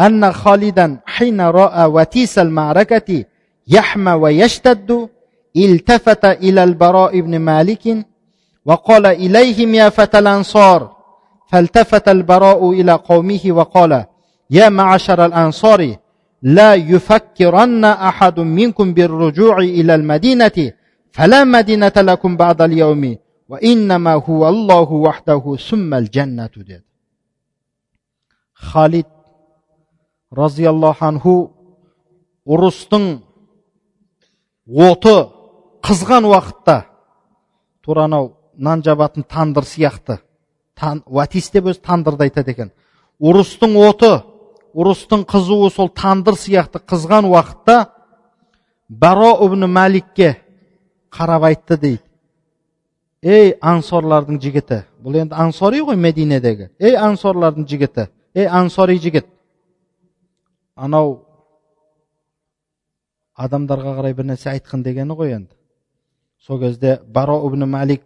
أن 0.00 0.32
خالدا 0.32 1.00
حين 1.06 1.40
رأى 1.40 1.84
وتيس 1.84 2.38
المعركة 2.38 3.24
يحمى 3.68 4.12
ويشتد 4.12 5.08
التفت 5.56 6.24
إلى 6.24 6.64
البراء 6.64 7.20
بن 7.20 7.38
مالك 7.38 8.06
وقال 8.64 9.06
إليهم 9.06 9.74
يا 9.74 9.88
فتى 9.88 10.18
الأنصار. 10.18 11.00
فالتفت 11.48 12.08
البراء 12.08 12.70
إلى 12.70 12.92
قومه 12.92 13.40
وقال 13.46 14.04
يا 14.50 14.68
معشر 14.68 15.26
الأنصار 15.26 15.96
لا 16.42 16.74
يفكرن 16.74 17.84
أحد 17.84 18.40
منكم 18.40 18.94
بالرجوع 18.94 19.58
إلى 19.58 19.94
المدينة 19.94 20.72
فلا 21.12 21.44
مدينة 21.44 21.92
لكم 21.96 22.36
بعد 22.36 22.62
اليوم 22.62 23.16
وإنما 23.48 24.14
هو 24.14 24.48
الله 24.48 24.92
وحده 24.92 25.56
ثم 25.70 25.94
الجنة. 25.94 26.50
خالد 28.54 29.04
разиаллаху 30.30 31.04
анху 31.04 31.34
ұрыстың 32.46 33.06
оты 34.70 35.14
қызған 35.82 36.28
уақытта 36.30 36.84
тура 37.84 38.04
анау 38.04 38.32
нан 38.54 38.82
жабатын 38.82 39.24
тандыр 39.24 39.64
сияқты 39.64 40.20
ватис 41.06 41.50
деп 41.50 41.70
өзі 41.72 41.80
тандырды 41.82 42.28
айтады 42.28 42.54
екен 42.54 42.70
ұрыстың 43.20 43.74
оты 43.88 44.12
ұрыстың 44.74 45.26
қызуы 45.26 45.70
сол 45.74 45.90
тандыр 45.90 46.38
сияқты 46.38 46.78
қызған 46.78 47.26
уақытта 47.30 47.88
баро 48.88 49.34
ибн 49.46 49.66
мәликке 49.66 50.36
қарап 51.10 51.48
айтты 51.50 51.76
дейді 51.76 52.02
ей 53.22 53.52
ансорлардың 53.60 54.38
жігіті 54.40 54.84
бұл 55.02 55.18
енді 55.24 55.34
ансори 55.34 55.82
ғой 55.82 55.98
мединедегі 55.98 56.70
ей 56.78 56.96
ансорлардың 56.96 57.66
жігіті 57.68 58.06
ей 58.34 58.46
ансори 58.46 58.98
жігіт 58.98 59.26
анау 60.80 61.18
адамдарға 63.36 63.96
қарай 63.98 64.14
бір 64.16 64.30
нәрсе 64.32 64.50
айтқын 64.54 64.84
дегені 64.84 65.16
ғой 65.16 65.34
енді. 65.36 65.54
Сол 66.40 66.60
кезде 66.60 66.98
баро 67.06 67.38
ибн 67.48 67.66
мәлик 67.68 68.04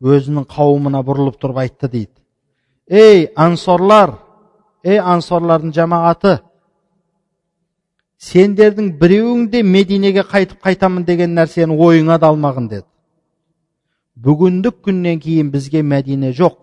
өзінің 0.00 0.48
қауымына 0.52 1.02
бұрылып 1.04 1.38
тұрып 1.40 1.62
айтты 1.64 1.88
дейді. 1.92 2.14
Ей 2.88 3.28
ансорлар 3.36 4.16
ей 4.84 5.00
ансорлардың 5.00 5.72
жамағаты 5.76 6.38
сендердің 8.18 8.92
біреуің 9.00 9.48
де 9.52 9.62
мединеге 9.62 10.24
қайтып 10.24 10.62
қайтамын 10.64 11.04
деген 11.04 11.34
нәрсені 11.36 11.76
ойыңа 11.76 12.20
да 12.20 12.30
алмағын 12.32 12.68
деді. 12.70 12.86
Бүгіндік 14.16 14.80
күннен 14.86 15.20
кейін 15.20 15.50
бізге 15.52 15.82
мәдине 15.82 16.32
жоқ. 16.32 16.56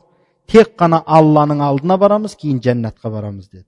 Тек 0.48 0.74
қана 0.80 1.04
алланың 1.06 1.62
алдына 1.62 1.98
барамыз 1.98 2.36
кейін 2.36 2.60
жәннатқа 2.60 3.12
барамыз 3.12 3.50
деді. 3.50 3.68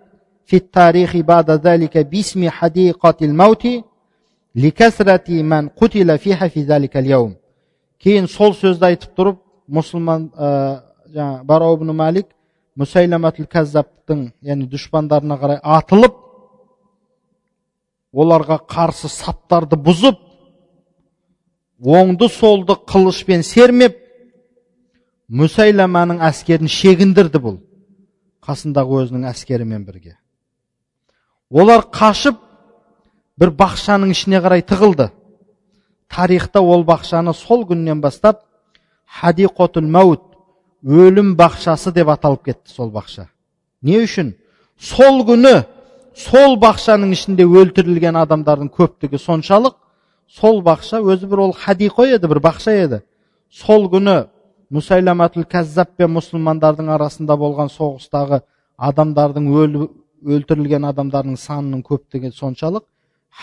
في 0.50 0.56
التاريخ 0.56 1.16
بعد 1.16 1.50
ذلك 1.50 1.98
باسم 1.98 2.50
حديقة 2.50 3.16
الموت 3.22 3.66
لكثرة 4.54 5.28
من 5.42 5.68
قتل 5.68 6.18
فيها 6.18 6.48
في 6.48 6.62
ذلك 6.62 6.96
اليوم 6.96 7.34
кейін 7.96 8.26
сол 8.28 8.52
сөзді 8.52 8.84
айтып 8.90 9.14
тұрып 9.16 9.38
мұсылман 9.72 10.26
ә, 10.36 10.48
жаңағы 11.14 11.44
барау 11.48 11.78
ибн 11.78 11.94
малик 11.96 12.26
мұсайламатул 12.76 13.48
кәззаптың 13.48 14.26
яғни 14.44 14.66
дұшпандарына 14.68 15.38
қарай 15.40 15.60
атылып 15.64 16.18
оларға 18.12 18.58
қарсы 18.68 19.08
саптарды 19.08 19.80
бұзып 19.80 20.20
оңды 21.80 22.28
солды 22.28 22.76
қылышпен 22.92 23.42
сермеп 23.42 23.96
мүсайламаның 25.40 26.20
әскерін 26.28 26.68
шегіндірді 26.70 27.42
бұл 27.48 27.58
қасындағы 28.44 29.02
өзінің 29.02 29.26
әскерімен 29.32 29.88
бірге 29.88 30.18
олар 31.51 31.85
қашып 31.91 32.39
бір 33.39 33.51
бақшаның 33.59 34.13
ішіне 34.15 34.41
қарай 34.43 34.63
тығылды. 34.63 35.09
Тарихта 36.09 36.61
ол 36.61 36.83
бақшаны 36.87 37.33
сол 37.33 37.65
күннен 37.67 38.01
бастап 38.01 38.43
хадиқотул 39.19 39.87
мәут 39.87 40.23
өлім 40.83 41.35
бақшасы 41.39 41.91
деп 41.91 42.09
аталып 42.09 42.43
кетті 42.49 42.71
сол 42.71 42.91
бақша. 42.91 43.27
Не 43.81 44.01
үшін? 44.05 44.33
Сол 44.79 45.23
күні 45.27 45.63
сол 46.15 46.57
бақшаның 46.59 47.13
ішінде 47.15 47.45
өлтірілген 47.45 48.17
адамдардың 48.23 48.71
көптігі 48.75 49.19
соншалық 49.21 49.75
сол 50.27 50.61
бақша 50.65 51.01
өзі 51.03 51.27
бір 51.31 51.45
ол 51.47 51.53
хадиқо 51.53 52.07
еді 52.07 52.27
бір 52.27 52.41
бақша 52.43 52.75
еді. 52.85 53.01
Сол 53.51 53.89
күні 53.91 54.25
мұсайламатул 54.71 55.43
кәззаб 55.43 55.97
пен 55.97 56.13
мұсылмандардың 56.15 56.91
арасында 56.95 57.35
болған 57.37 57.71
соғыстағы 57.71 58.41
адамдардың 58.77 59.49
өлтірілген 60.24 60.86
адамдардың 60.90 61.36
санының 61.40 61.84
көптігі 61.86 62.32
соншалық 62.34 62.84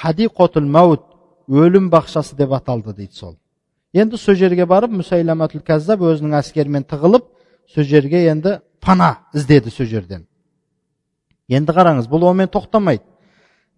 хадиқотул 0.01 0.67
мәут 0.77 1.05
өлім 1.49 1.89
бақшасы 1.93 2.35
деп 2.35 2.53
аталды 2.57 2.93
дейді 2.93 3.13
сол 3.13 3.37
енді 3.93 4.17
сол 4.17 4.35
жерге 4.35 4.65
барып 4.65 4.91
мұсайламатул 4.99 5.63
кәззаб 5.65 6.03
өзінің 6.09 6.37
әскерімен 6.41 6.85
тығылып 6.89 7.25
сол 7.73 7.83
жерге 7.83 8.25
енді 8.31 8.59
пана 8.81 9.15
іздеді 9.33 9.71
сол 9.71 9.85
жерден 9.85 10.27
енді 11.49 11.75
қараңыз 11.77 12.09
бұл 12.09 12.29
онымен 12.29 12.51
тоқтамайды 12.53 13.03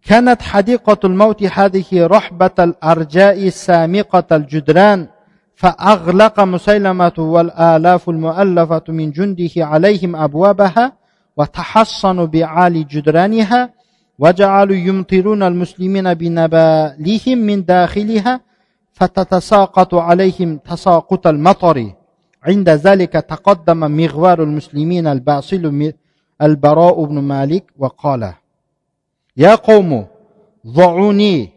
كانت 0.05 0.41
حديقة 0.41 1.01
الموت 1.03 1.43
هذه 1.43 1.89
رحبة 2.15 2.57
الأرجاء 2.59 3.47
السامقة 3.47 4.29
الجدران 4.39 5.07
فأغلق 5.55 6.39
مسيلمة 6.39 7.17
والآلاف 7.17 8.09
المؤلفة 8.09 8.83
من 8.87 9.11
جنده 9.11 9.53
عليهم 9.57 10.15
أبوابها 10.15 10.85
وتحصنوا 11.36 12.26
بعالي 12.26 12.84
جدرانها 12.84 13.70
وجعلوا 14.18 14.76
يمطرون 14.76 15.42
المسلمين 15.42 16.14
بنبالهم 16.14 17.38
من 17.38 17.64
داخلها 17.64 18.40
فتتساقط 18.92 19.94
عليهم 19.94 20.58
تساقط 20.58 21.26
المطر. 21.26 21.92
عند 22.42 22.68
ذلك 22.68 23.12
تقدم 23.12 23.76
مغوار 23.96 24.42
المسلمين 24.42 25.06
الباصل 25.06 25.92
البراء 26.42 27.04
بن 27.04 27.18
مالك 27.18 27.64
وقال 27.78 28.32
يا 29.36 29.54
قوم 29.54 30.06
ضعوني 30.66 31.50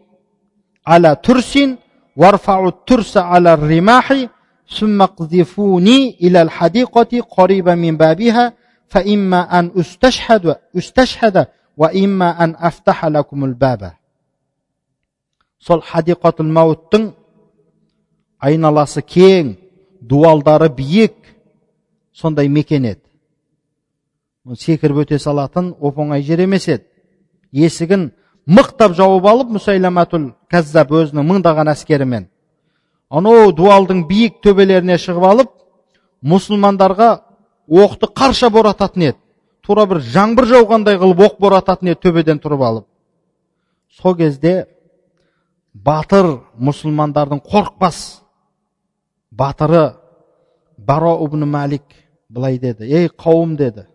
على 0.86 1.16
ترس 1.22 1.58
وارفعوا 2.16 2.68
الترس 2.68 3.16
على 3.16 3.54
الرماح 3.54 4.26
ثم 4.78 5.02
اقذفوني 5.02 6.16
إلى 6.22 6.42
الحديقة 6.42 7.20
قريبا 7.20 7.74
من 7.74 7.96
بابها 7.96 8.52
فإما 8.89 9.59
أن 9.59 9.71
أستشهد 9.77 10.55
أستشهد 10.77 11.47
وإما 11.77 12.43
أن 12.43 12.55
أفتح 12.57 13.05
لكم 13.05 13.45
الباب 13.45 13.91
сол 15.59 15.81
хадиқатул 15.83 16.47
мәуттің 16.55 17.09
айналасы 18.39 19.01
кең 19.03 19.57
дуалдары 19.99 20.69
биік 20.71 21.17
сондай 22.15 22.47
мекен 22.47 22.85
еді 22.87 24.55
секіріп 24.55 25.01
өте 25.03 25.19
салатын 25.19 25.73
оп 25.83 25.99
оңай 25.99 26.23
жер 26.23 26.45
емес 26.45 26.69
еді 26.71 26.87
есігін 27.51 28.13
мықтап 28.47 28.95
жауып 28.95 29.27
алып 29.27 29.51
мұсайламатул 29.57 30.31
кәззаб 30.47 30.95
өзінің 30.95 31.27
мыңдаған 31.27 31.73
әскерімен 31.75 32.29
анау 33.09 33.51
дуалдың 33.51 34.05
биік 34.07 34.39
төбелеріне 34.39 34.95
шығып 34.95 35.27
алып 35.27 35.51
мұсылмандарға 36.23 37.11
оқты 37.68 38.06
қарша 38.06 38.50
борататын 38.50 39.08
еді. 39.10 39.18
Тура 39.62 39.86
бір 39.88 40.00
жаңбыр 40.04 40.48
жауғандай 40.50 40.98
қылып 41.00 41.22
оқ 41.28 41.38
борататын 41.40 41.92
еді 41.92 42.00
төбеден 42.02 42.40
тұрып 42.42 42.62
алып. 42.64 42.86
Сол 43.88 44.16
кезде 44.16 44.66
батыр 45.74 46.40
мұсылмандардың 46.58 47.40
қорықпас 47.44 48.00
батыры 49.30 49.94
баро 50.76 51.16
ибн 51.24 51.46
мәлик 51.48 51.84
былай 52.28 52.58
деді 52.58 52.84
ей 52.84 53.08
қауым 53.08 53.56
деді. 53.56 53.86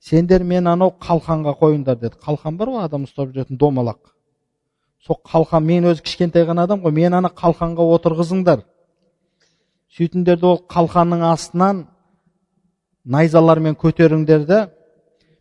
Сендер 0.00 0.44
мен 0.44 0.66
анау 0.66 0.94
қалқанға 1.00 1.56
қойыңдар 1.58 1.98
деді. 1.98 2.16
Қалқан 2.22 2.56
бар 2.56 2.68
ғой 2.68 2.84
адам 2.84 3.04
ұстап 3.04 3.32
жүретін 3.34 3.58
домалақ. 3.58 3.98
Сол 5.04 5.18
қалқан 5.26 5.64
мен 5.64 5.84
өзі 5.90 6.02
кішкентай 6.02 6.46
ғана 6.46 6.64
адам 6.68 6.80
ғой 6.84 6.92
мен 6.92 7.14
ана 7.14 7.28
қалқанға 7.28 7.84
отырғызыңдар 7.96 8.62
сөйтіңдер 9.98 10.38
де 10.38 10.46
ол 10.46 10.60
қалқанның 10.70 11.24
астынан 11.32 11.86
найзалармен 13.05 13.75
көтеріңдер 13.75 14.45
де 14.47 14.59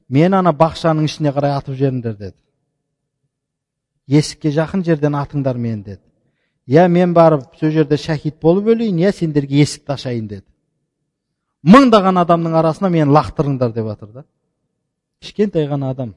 мен 0.08 0.34
ана 0.34 0.52
бақшаның 0.52 1.06
ішіне 1.08 1.32
қарай 1.34 1.56
атып 1.56 1.76
жіберіңдер 1.78 2.16
деді 2.18 2.38
есікке 4.18 4.52
жақын 4.54 4.84
жерден 4.84 5.14
атыңдар 5.18 5.56
мені 5.56 5.82
деді 5.82 6.02
иә 6.68 6.88
мен 6.88 7.14
барып 7.14 7.56
сол 7.60 7.70
жерде 7.70 7.96
шәһид 7.96 8.40
болып 8.42 8.72
өлейін 8.74 8.98
иә 9.04 9.12
сендерге 9.12 9.62
есікті 9.62 9.94
ашайын 9.94 10.26
деді 10.28 10.46
мыңдаған 11.62 12.18
адамның 12.24 12.58
арасына 12.58 12.90
мені 12.90 13.14
лақтырыңдар 13.14 13.72
деп 13.72 13.86
жатыр 13.92 14.12
да 14.18 14.24
кішкентай 15.22 15.68
ғана 15.70 15.90
адам 15.94 16.14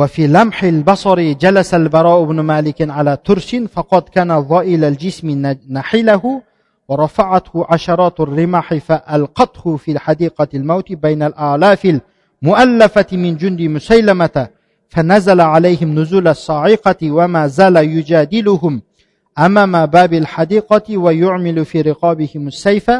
وفي 0.00 0.26
لمح 0.26 0.64
البصر 0.64 1.18
جلس 1.32 1.74
البراء 1.74 2.24
بن 2.24 2.40
مالك 2.40 2.90
على 2.90 3.18
ترس 3.26 3.50
فقد 3.54 4.08
كان 4.08 4.40
ضئيل 4.40 4.84
الجسم 4.84 5.28
نحله 5.68 6.42
ورفعته 6.89 7.65
عشرات 7.69 8.19
الرماح 8.19 8.73
فألقته 8.73 9.77
في 9.77 9.91
الحديقة 9.91 10.47
الموت 10.53 10.93
بين 10.93 11.23
الآلاف 11.23 11.99
المؤلفة 12.43 13.05
من 13.11 13.37
جند 13.37 13.61
مسيلمة 13.61 14.47
فنزل 14.89 15.41
عليهم 15.41 15.99
نزول 15.99 16.27
الصاعقة 16.27 17.11
وما 17.11 17.47
زال 17.47 17.75
يجادلهم 17.77 18.81
أمام 19.39 19.85
باب 19.85 20.13
الحديقة 20.13 20.97
ويعمل 20.97 21.65
في 21.65 21.81
رقابهم 21.81 22.47
السيف 22.47 22.91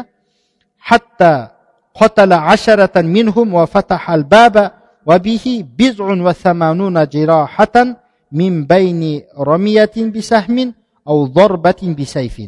حتى 0.78 1.48
قتل 1.94 2.32
عشرة 2.32 3.00
منهم 3.02 3.54
وفتح 3.54 4.10
الباب 4.10 4.72
وبه 5.06 5.64
بضع 5.78 6.28
وثمانون 6.28 7.06
جراحة 7.06 7.96
من 8.32 8.64
بين 8.64 9.22
رمية 9.38 9.90
بسهم 9.96 10.74
أو 11.08 11.26
ضربة 11.26 11.94
بسيف. 11.98 12.40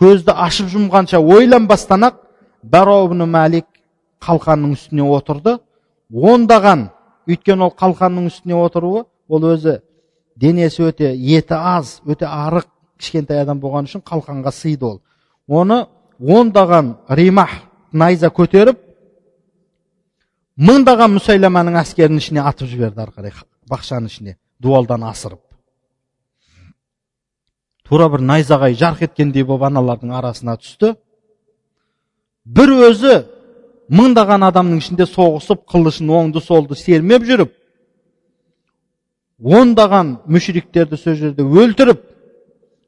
Көзді 0.00 0.32
ашып 0.32 0.70
жұмғанша 0.72 1.20
ойланбастан 1.20 2.08
ақ 2.08 2.16
баро 2.62 3.04
ибн 3.06 3.26
малик 3.28 3.66
қалқанның 4.24 4.74
үстіне 4.76 5.04
отырды. 5.04 5.58
Ондаған 6.10 6.88
өйткені 7.28 7.68
ол 7.68 7.74
қалқанның 7.76 8.28
үстіне 8.30 8.56
отыруы 8.56 9.04
ол 9.28 9.46
өзі 9.52 9.80
денесі 10.36 10.88
өте 10.88 11.12
еті 11.14 11.54
аз 11.54 12.00
өте 12.04 12.26
арық 12.26 12.66
кішкентай 12.98 13.42
адам 13.44 13.60
болған 13.60 13.88
үшін 13.88 14.04
қалқанға 14.04 14.52
сыйды 14.52 14.86
ол. 14.86 15.00
Оны 15.48 15.86
ондаған 16.20 16.96
римах 17.08 17.52
найза 17.92 18.28
көтеріп 18.28 18.80
мыңдаған 20.60 21.16
мүсайламаның 21.16 21.78
әскерінің 21.80 22.20
ішіне 22.20 22.42
атып 22.44 22.68
жіберді 22.68 23.04
ары 23.04 23.14
қарай 23.16 23.32
бақшаның 23.70 24.10
ішіне 24.10 24.36
дуалдан 24.60 25.04
асырып. 25.08 25.40
Тура 27.90 28.06
бір 28.08 28.22
найзағай 28.22 28.76
жарқ 28.78 29.02
еткендей 29.08 29.42
болып 29.44 29.66
аналардың 29.66 30.12
арасына 30.14 30.54
түсті. 30.62 30.94
Бір 32.46 32.70
өзі 32.86 33.16
мыңдаған 33.90 34.46
адамның 34.46 34.78
ішінде 34.78 35.06
соғысып 35.10 35.64
қылышын 35.70 36.12
оңды 36.14 36.42
солды 36.44 36.78
сермеп 36.78 37.26
жүріп 37.26 37.56
ондаған 39.40 40.20
мүшриктерді 40.30 40.98
сол 41.00 41.16
жерде 41.18 41.42
өлтіріп 41.42 42.04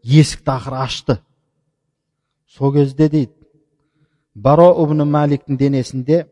есікті 0.04 0.54
ақыры 0.54 0.78
ашты. 0.84 1.18
Сол 2.46 2.72
кезде 2.76 3.08
дейді 3.08 3.32
баро 4.34 4.70
ибн 4.84 5.02
маликтің 5.08 5.58
денесінде 5.58 6.26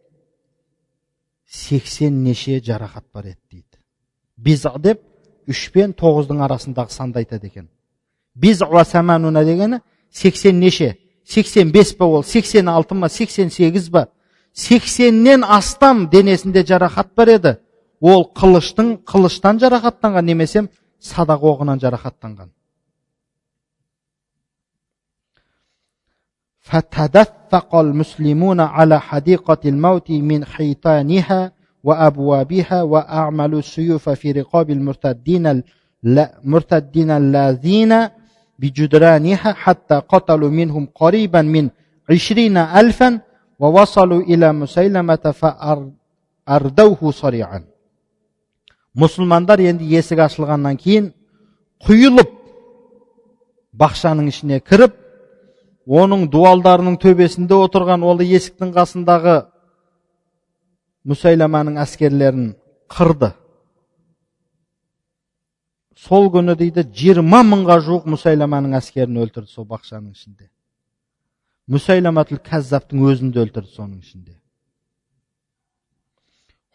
сексен 1.47 2.23
неше 2.23 2.61
жарақат 2.61 3.05
бар 3.12 3.33
еді 3.33 3.41
дейді. 3.51 3.83
Биза 4.37 4.77
деп 4.79 5.03
үш 5.49 5.66
пен 5.75 5.93
тоғыздың 5.93 6.45
арасындағы 6.47 6.95
санды 6.95 7.25
айтады 7.25 7.51
екен 7.51 7.68
биза 8.36 8.86
самануна 8.86 9.43
дегені 9.43 9.80
сексен 10.12 10.60
неше 10.60 10.96
сексен 11.24 11.72
бес 11.72 11.93
па 11.93 12.06
ол 12.06 12.24
сексен 12.24 12.68
алты 12.68 12.93
ма 12.93 13.10
сексен 13.10 13.50
сегіз 13.50 13.89
ба 13.89 14.08
сексеннен 14.54 15.43
астам 15.43 16.08
денесінде 16.10 16.64
жарақат 16.64 17.16
бар 17.16 17.28
еді 17.28 17.56
ол 18.02 18.32
қылыштың 18.36 18.98
қылыштан 19.06 19.60
жарақаттанған 19.60 20.26
немесе 20.26 20.68
садақ 21.02 21.41
оғынан 21.41 21.80
жарақаттанған 21.80 22.50
فتدفق 26.66 27.76
المسلمون 27.76 28.60
على 28.60 29.00
حديقة 29.02 29.58
الموت 29.66 30.12
من 30.12 30.46
حيطانها 30.46 31.52
وأبوابها 31.84 32.82
وأعملوا 32.82 33.60
السيوف 33.60 34.10
في 34.10 34.32
رقاب 34.32 34.70
المرتدين 34.70 35.64
المرتدين 36.06 37.12
الذين 37.12 37.93
بجدرانها 38.60 39.54
حتى 39.54 40.02
قتلوا 40.10 40.50
منهم 40.50 40.88
قريبا 40.96 41.41
من 41.41 41.70
عشرين 42.10 42.58
ألفا 42.58 43.20
ووصلوا 43.60 44.22
إلى 44.22 44.54
مسيلمة 44.54 45.24
فأردوه 45.41 47.12
صريعا 47.12 47.62
мұсылмандар 48.96 49.60
енді 49.60 49.89
есік 49.91 50.22
ашылғаннан 50.24 50.78
кейін 50.80 51.10
құйылып 51.84 52.30
бақшаның 53.76 54.30
ішіне 54.32 54.62
кіріп 54.64 54.93
оның 56.00 56.30
дуалдарының 56.32 56.96
төбесінде 57.04 57.58
отырған 57.66 58.06
ол 58.08 58.24
есіктің 58.24 58.72
қасындағы 58.78 59.36
мүсайламаның 61.12 61.76
әскерлерін 61.84 62.54
қырды 62.88 63.34
сол 66.00 66.30
күні 66.34 66.56
дейді 66.60 66.86
жиырма 67.02 67.41
мыңға 67.52 67.78
жуық 67.88 68.08
мүсайламаның 68.14 68.76
әскерін 68.80 69.22
өлтірді 69.26 69.52
сол 69.52 69.68
бақшаның 69.70 70.12
ішінде 70.16 70.50
мүсайламатул 71.72 72.41
кәззаптың 72.50 73.06
өзін 73.12 73.32
де 73.36 73.46
өлтірді 73.46 73.72
соның 73.76 74.02
ішінде 74.04 74.36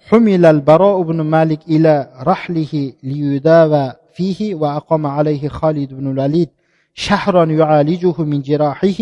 حمل 0.09 0.47
البراء 0.47 1.03
بن 1.03 1.21
مالك 1.21 1.61
إلى 1.69 2.13
رحله 2.23 2.93
ليداوى 3.03 3.93
فيه 4.15 4.55
وأقام 4.55 5.07
عليه 5.07 5.49
خالد 5.49 5.95
بن 5.95 6.11
الوليد 6.11 6.49
شهرا 6.95 7.45
يعالجه 7.45 8.23
من 8.23 8.43
جراحه 8.43 9.01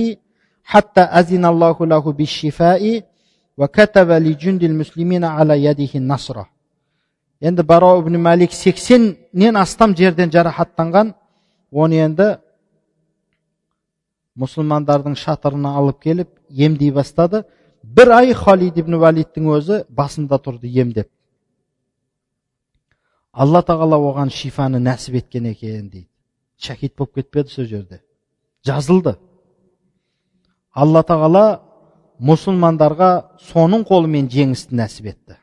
حتى 0.64 1.01
أذن 1.01 1.45
الله 1.45 1.87
له 1.87 2.12
بالشفاء 2.12 3.03
وكتب 3.59 4.11
لجند 4.11 4.62
المسلمين 4.64 5.25
على 5.25 5.64
يده 5.64 5.93
النصرة 5.95 6.52
енді 7.44 7.64
баро 7.64 8.00
ибн 8.00 8.22
малик 8.22 8.54
сексеннен 8.56 9.58
астам 9.60 9.96
жерден 10.00 10.32
жарақаттанған 10.32 11.12
оны 11.72 12.00
енді 12.06 12.30
мұсылмандардың 14.39 15.18
шатырына 15.20 15.74
алып 15.80 16.00
келіп 16.06 16.30
емдей 16.50 16.94
бастады 16.96 17.44
бір 17.84 18.14
ай 18.20 18.34
халид 18.34 18.80
ибн 18.80 18.96
валидтің 19.04 19.52
өзі 19.58 19.82
басында 19.89 20.39
тұрды 20.39 20.72
емдеп 20.72 21.10
алла 23.34 23.64
тағала 23.68 24.00
оған 24.00 24.32
шифаны 24.32 24.80
нәсіп 24.80 25.20
еткен 25.20 25.52
екен 25.52 25.89
дейді 25.89 26.08
шәкит 26.64 26.96
болып 26.96 27.20
кетпеді 27.20 27.50
сол 27.52 27.68
жерде 27.68 28.00
жазылды 28.64 29.18
алла 30.72 31.04
тағала 31.04 31.46
мұсылмандарға 32.24 33.14
соның 33.52 33.84
қолымен 33.89 34.32
жеңісті 34.32 34.80
нәсіп 34.80 35.12
етті 35.12 35.43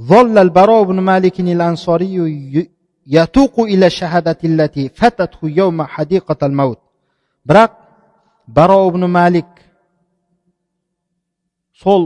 ظل 0.00 0.38
البراء 0.38 0.82
بن 0.82 1.00
مالك 1.00 1.40
الأنصاري 1.40 2.14
يتوق 3.06 3.60
إلى 3.60 3.86
الشهادة 3.86 4.38
التي 4.44 4.88
فاتته 4.88 5.38
يوم 5.42 5.82
حديقة 5.82 6.46
الموت 6.46 6.78
бірақ 7.48 7.72
баро 8.48 8.88
ибн 8.88 9.04
малик 9.10 9.50
сол 11.82 12.02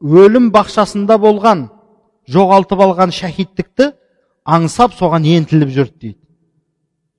өлім 0.00 0.50
бақшасында 0.54 1.16
болған 1.26 1.64
жоғалтып 2.34 2.82
алған 2.86 3.10
шахидтікті 3.20 3.90
аңсап 4.56 4.94
соған 5.00 5.26
ентіліп 5.36 5.72
жүрді 5.76 5.98
дейді 6.04 6.20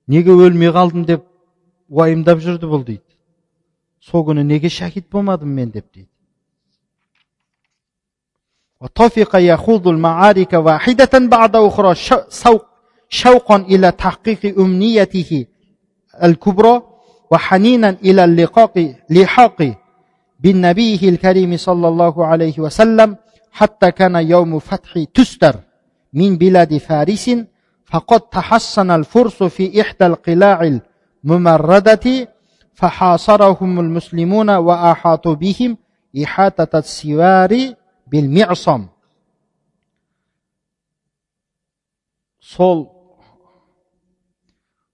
неге 0.08 0.32
өлмей 0.46 0.72
қалдым 0.72 1.04
деп 1.10 1.26
уайымдап 1.88 2.40
жүрді 2.40 2.70
бұл 2.72 2.86
дейді 2.88 3.04
сол 4.00 4.24
күні 4.26 4.44
неге 4.48 4.68
шахид 4.68 5.10
болмадым 5.12 5.52
мен 5.58 5.70
деп 5.70 5.86
дейді 5.92 6.08
وطفق 8.81 9.35
يخوض 9.35 9.87
المعارك 9.87 10.53
واحدة 10.53 11.09
بعد 11.13 11.55
أخرى 11.55 11.95
شوقا 13.09 13.55
إلى 13.55 13.91
تحقيق 13.91 14.59
أمنيته 14.59 15.45
الكبرى 16.23 16.81
وحنينا 17.31 17.89
إلى 17.89 18.23
اللقاء 18.23 18.95
لحاق 19.09 19.73
بالنبي 20.39 21.09
الكريم 21.09 21.57
صلى 21.57 21.87
الله 21.87 22.25
عليه 22.25 22.59
وسلم 22.59 23.15
حتى 23.51 23.91
كان 23.91 24.15
يوم 24.15 24.59
فتح 24.59 25.03
تستر 25.13 25.55
من 26.13 26.37
بلاد 26.37 26.77
فارس 26.77 27.31
فقد 27.85 28.19
تحصن 28.21 28.91
الفرس 28.91 29.43
في 29.43 29.81
إحدى 29.81 30.05
القلاع 30.05 30.79
الممردة 31.25 32.27
فحاصرهم 32.73 33.79
المسلمون 33.79 34.49
وأحاطوا 34.49 35.33
بهم 35.35 35.77
إحاطة 36.23 36.77
السوار 36.79 37.73
бел 38.11 38.27
сол 42.47 42.85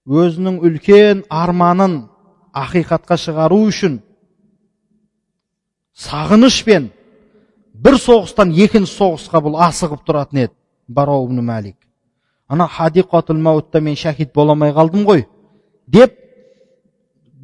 өзінің 0.04 0.58
үлкен 0.66 1.22
арманын 1.30 1.94
ақиқатқа 2.52 3.16
шығару 3.20 3.60
үшін 3.68 4.00
сағынышпен 5.94 6.90
бір 7.86 7.96
соғыстан 8.02 8.50
екінші 8.66 8.98
соғысқа 8.98 9.40
бұл 9.46 9.60
асығып 9.68 10.02
тұратын 10.08 10.42
еді 10.44 10.54
барау 10.88 11.28
мәлик 11.30 11.78
ана 12.48 12.66
хадиқатул 12.66 13.38
маутта 13.38 13.80
мен 13.80 13.94
шәһид 13.94 14.34
бола 14.34 14.52
алмай 14.52 14.74
қалдым 14.74 15.06
ғой 15.06 15.24
деп 15.86 16.18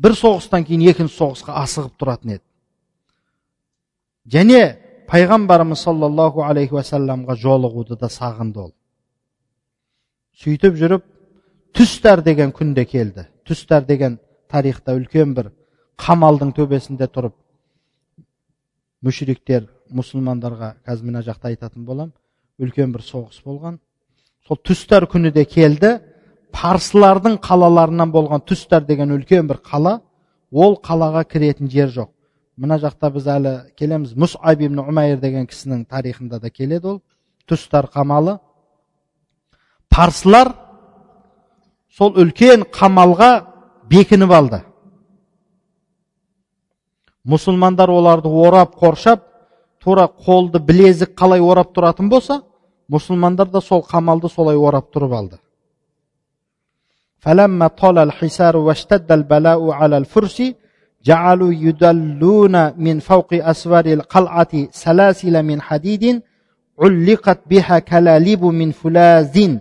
бір 0.01 0.15
соғыстан 0.17 0.65
кейін 0.65 0.87
екінші 0.93 1.17
соғысқа 1.17 1.57
асығып 1.61 1.97
тұратын 2.01 2.37
еді. 2.37 2.45
Және 4.33 4.61
пайғамбарымыз 5.11 5.81
саллаллаху 5.87 6.45
алейхи 6.47 6.77
уассаламға 6.77 7.35
жолығуды 7.43 7.97
да 7.99 8.07
сағынды 8.07 8.61
ол 8.63 8.73
сөйтіп 10.43 10.77
жүріп 10.79 11.07
түстар 11.75 12.23
деген 12.23 12.53
күнде 12.55 12.85
келді 12.87 13.27
түстар 13.49 13.83
деген 13.89 14.19
тарихта 14.49 14.95
үлкен 14.95 15.35
бір 15.35 15.51
қамалдың 15.99 16.53
төбесінде 16.55 17.09
тұрып 17.11 17.35
мүшриктер 19.03 19.67
мұсылмандарға 19.99 20.77
қазір 20.87 21.11
мына 21.11 21.25
жақта 21.27 21.51
айтатын 21.51 21.85
болам 21.89 22.13
үлкен 22.63 22.95
бір 22.95 23.03
соғыс 23.03 23.43
болған 23.43 23.81
сол 24.47 24.63
түстар 24.63 25.09
күні 25.11 25.35
де 25.35 25.45
келді 25.45 25.97
парсылардың 26.55 27.41
қалаларынан 27.43 28.15
болған 28.15 28.47
түстар 28.47 28.87
деген 28.87 29.11
үлкен 29.19 29.51
бір 29.51 29.59
қала 29.73 29.99
ол 30.53 30.79
қалаға 30.79 31.27
кіретін 31.27 31.71
жер 31.75 31.91
жоқ 31.99 32.15
мына 32.60 32.78
жақта 32.80 33.12
біз 33.12 33.28
әлі 33.28 33.54
келеміз 33.80 34.14
мұсаб 34.16 34.62
ибн 34.64 34.80
умайр 34.86 35.20
деген 35.20 35.48
кісінің 35.50 35.86
тарихында 35.92 36.40
да 36.40 36.50
келеді 36.50 36.96
ол 36.96 37.02
тұстар 37.50 37.90
қамалы 37.92 38.38
парсылар 39.92 40.54
сол 41.98 42.16
үлкен 42.22 42.66
қамалға 42.72 43.32
бекініп 43.92 44.32
алды 44.32 44.62
мұсылмандар 47.26 47.90
оларды 47.90 48.30
орап 48.30 48.76
қоршап 48.80 49.24
тура 49.84 50.08
қолды 50.08 50.60
білезік 50.60 51.16
қалай 51.20 51.42
орап 51.42 51.76
тұратын 51.76 52.10
болса 52.10 52.42
мұсылмандар 52.92 53.50
да 53.52 53.62
сол 53.62 53.84
қамалды 53.84 54.30
солай 54.30 54.56
орап 54.56 54.94
тұрып 54.94 55.18
алды 55.18 55.40
فلما 57.26 57.68
طال 57.68 57.98
الحسار 57.98 58.56
واشتد 58.58 59.12
البلاء 59.18 59.60
على 59.80 59.98
الفرس 59.98 60.38
جعلوا 61.05 61.53
يدلون 61.53 62.81
من 62.81 62.99
فوق 62.99 63.29
أسوار 63.33 63.87
القلعة 63.87 64.49
سلاسل 64.71 65.43
من 65.43 65.61
حديد 65.63 66.23
علقت 66.83 67.39
بها 67.47 67.79
كلاليب 67.79 68.45
من 68.45 68.71
فولاذ 68.71 69.57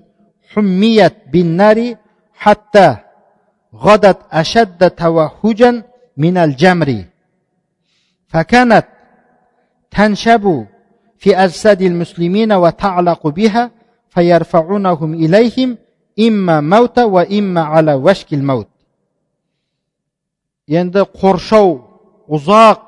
حميت 0.53 1.13
بالنار 1.31 1.95
حتى 2.33 2.95
غدت 3.75 4.17
أشد 4.31 4.89
توهجا 4.89 5.83
من 6.17 6.37
الجمر. 6.37 7.05
فكانت 8.27 8.85
تنشب 9.91 10.65
في 11.17 11.37
أجساد 11.37 11.81
المسلمين 11.81 12.53
وتعلق 12.53 13.27
بها 13.27 13.71
فيرفعونهم 14.09 15.13
إليهم 15.13 15.77
إما 16.19 16.61
موت 16.61 16.99
وإما 16.99 17.61
على 17.61 17.93
وشك 17.93 18.33
الموت. 18.33 18.68
Енді 20.69 21.03
қоршау 21.17 21.71
ұзақ 22.29 22.85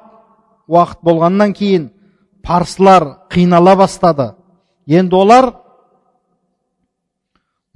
уақыт 0.69 1.01
болғаннан 1.03 1.53
кейін 1.57 1.89
парсылар 2.45 3.07
қинала 3.33 3.75
бастады. 3.79 4.31
Енді 4.85 5.15
олар 5.17 5.49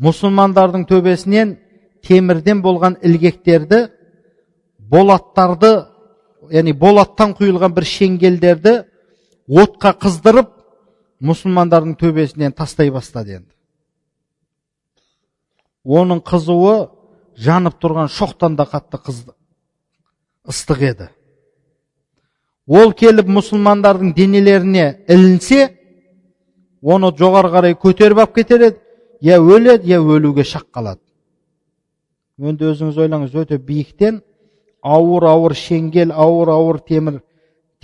мұсылмандардың 0.01 0.85
төбесінен 0.89 1.55
темірден 2.05 2.61
болған 2.61 2.99
ілгектерді 3.01 3.87
болаттарды 4.77 5.71
яғни 6.51 6.75
болаттан 6.77 7.33
құйылған 7.37 7.73
бір 7.73 7.87
шеңгелдерді 7.89 8.75
отқа 9.49 9.95
қыздырып 10.03 10.51
мұсылмандардың 11.25 11.95
төбесінен 11.97 12.53
тастай 12.53 12.91
бастады 12.93 13.39
енді. 13.39 13.51
Оның 15.85 16.21
қызуы 16.25 16.91
жанып 17.37 17.79
тұрған 17.81 18.09
шоқтан 18.11 18.55
да 18.57 18.65
қатты 18.69 19.01
қызды 19.01 19.34
ыстық 20.49 20.81
еді. 20.89 21.09
Ол 22.67 22.93
келіп 22.97 23.27
мұсылмандардың 23.29 24.13
денелеріне 24.17 24.85
ілінсе 25.07 25.69
оны 26.81 27.11
жоғары 27.17 27.51
қарай 27.53 27.75
көтеріп 27.77 28.23
алып 28.23 28.35
кетер 28.35 28.67
еді. 28.69 28.79
Я 29.21 29.39
өледі 29.39 29.89
я 29.89 29.99
өлуге 30.01 30.43
шақ 30.43 30.67
қалады. 30.73 31.01
Енді 32.39 32.71
өзіңіз 32.71 32.97
ойлаңыз 32.99 33.35
өте 33.35 33.57
биіктен 33.57 34.21
ауыр 34.83 35.23
ауыр 35.29 35.55
шеңгел 35.55 36.11
ауыр 36.11 36.51
ауыр 36.53 36.79
темір 36.83 37.21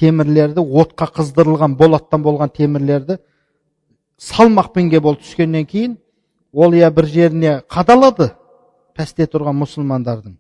темірлерді 0.01 0.62
отқа 0.62 1.07
қыздырылған 1.16 1.78
болаттан 1.80 2.24
болған 2.26 2.51
темірлерді 2.57 3.18
салмақпенге 4.22 4.99
болып 4.99 5.24
түскеннен 5.24 5.66
кейін 5.66 5.97
ол 6.53 6.74
я 6.76 6.91
бір 6.91 7.07
жеріне 7.09 7.53
қадалады 7.70 8.32
пәсте 8.97 9.26
тұрған 9.26 9.57
мұсылмандардың. 9.64 10.36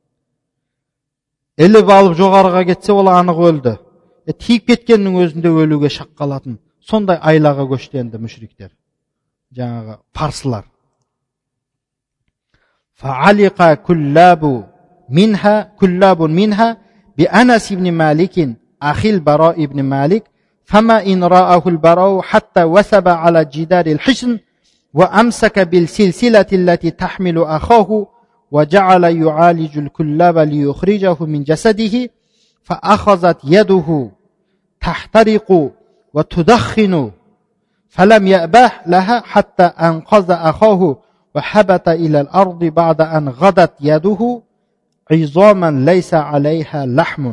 іліп 1.60 1.90
алып 1.98 2.16
жоғарыға 2.20 2.62
кетсе 2.70 2.92
ол 2.92 3.10
анық 3.12 3.42
өлді 3.50 3.74
е, 4.26 4.32
тиіп 4.32 4.66
кеткеннің 4.70 5.20
өзінде 5.24 5.52
өлуге 5.64 5.90
шақ 5.92 6.12
қалатын 6.20 6.58
сондай 6.80 7.20
айлаға 7.22 7.66
көшті 7.72 8.02
енді 8.04 8.22
мүшриктер 8.22 8.72
жаңағы 9.56 10.00
парсылар 10.12 10.64
فعلق 12.96 13.74
كلاب 13.74 14.42
منها 15.08 15.72
كلاب 15.80 16.22
منها 16.22 16.76
بأنس 17.18 17.72
بن 17.72 17.92
مالك 17.92 18.56
أخي 18.82 19.10
البراء 19.10 19.66
بن 19.66 19.82
مالك 19.82 20.24
فما 20.64 21.06
إن 21.06 21.24
رآه 21.24 21.62
البراء 21.66 22.20
حتى 22.20 22.62
وثب 22.64 23.08
على 23.08 23.44
جدار 23.44 23.86
الحصن 23.86 24.38
وأمسك 24.94 25.58
بالسلسلة 25.58 26.46
التي 26.52 26.90
تحمل 26.90 27.38
أخاه 27.38 28.06
وجعل 28.50 29.04
يعالج 29.04 29.78
الكلاب 29.78 30.38
ليخرجه 30.38 31.16
من 31.20 31.44
جسده 31.44 32.10
فأخذت 32.62 33.38
يده 33.44 34.10
تحترق 34.80 35.72
وتدخن 36.14 37.10
فلم 37.88 38.26
يأبه 38.26 38.72
لها 38.86 39.20
حتى 39.20 39.62
أنقذ 39.62 40.30
أخاه 40.30 40.96
وحبت 41.34 41.88
إلى 41.88 42.20
الأرض 42.20 42.64
بعد 42.64 43.00
أن 43.00 43.28
غدت 43.28 43.72
يده 43.80 44.42
عظاما 45.10 45.70
ليس 45.90 46.14
عليها 46.14 46.86
لحم 46.86 47.32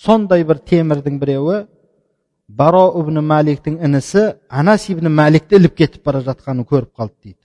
сондай 0.00 0.46
бір 0.48 0.56
темірдің 0.64 1.18
біреуі 1.20 1.56
баро 2.48 2.86
ибн 2.96 3.20
маликтің 3.20 3.74
інісі 3.84 4.22
анас 4.48 4.86
ибн 4.88 5.10
маликті 5.12 5.58
іліп 5.60 5.74
кетіп 5.76 6.06
бара 6.08 6.22
жатқанын 6.24 6.64
көріп 6.64 6.94
қалды 6.96 7.12
дейді 7.20 7.43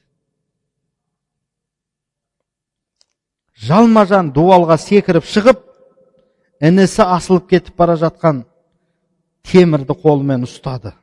жалма 3.61 4.07
жан 4.09 4.31
дуалға 4.33 4.79
секіріп 4.81 5.27
шығып 5.29 5.61
інісі 6.65 7.05
асылып 7.05 7.49
кетіп 7.51 7.77
бара 7.77 7.97
жатқан 8.01 8.45
темірді 9.45 9.97
қолымен 10.01 10.47
ұстады. 10.47 10.95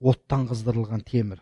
Оттан 0.00 0.46
қыздырылған 0.50 1.04
темір. 1.06 1.38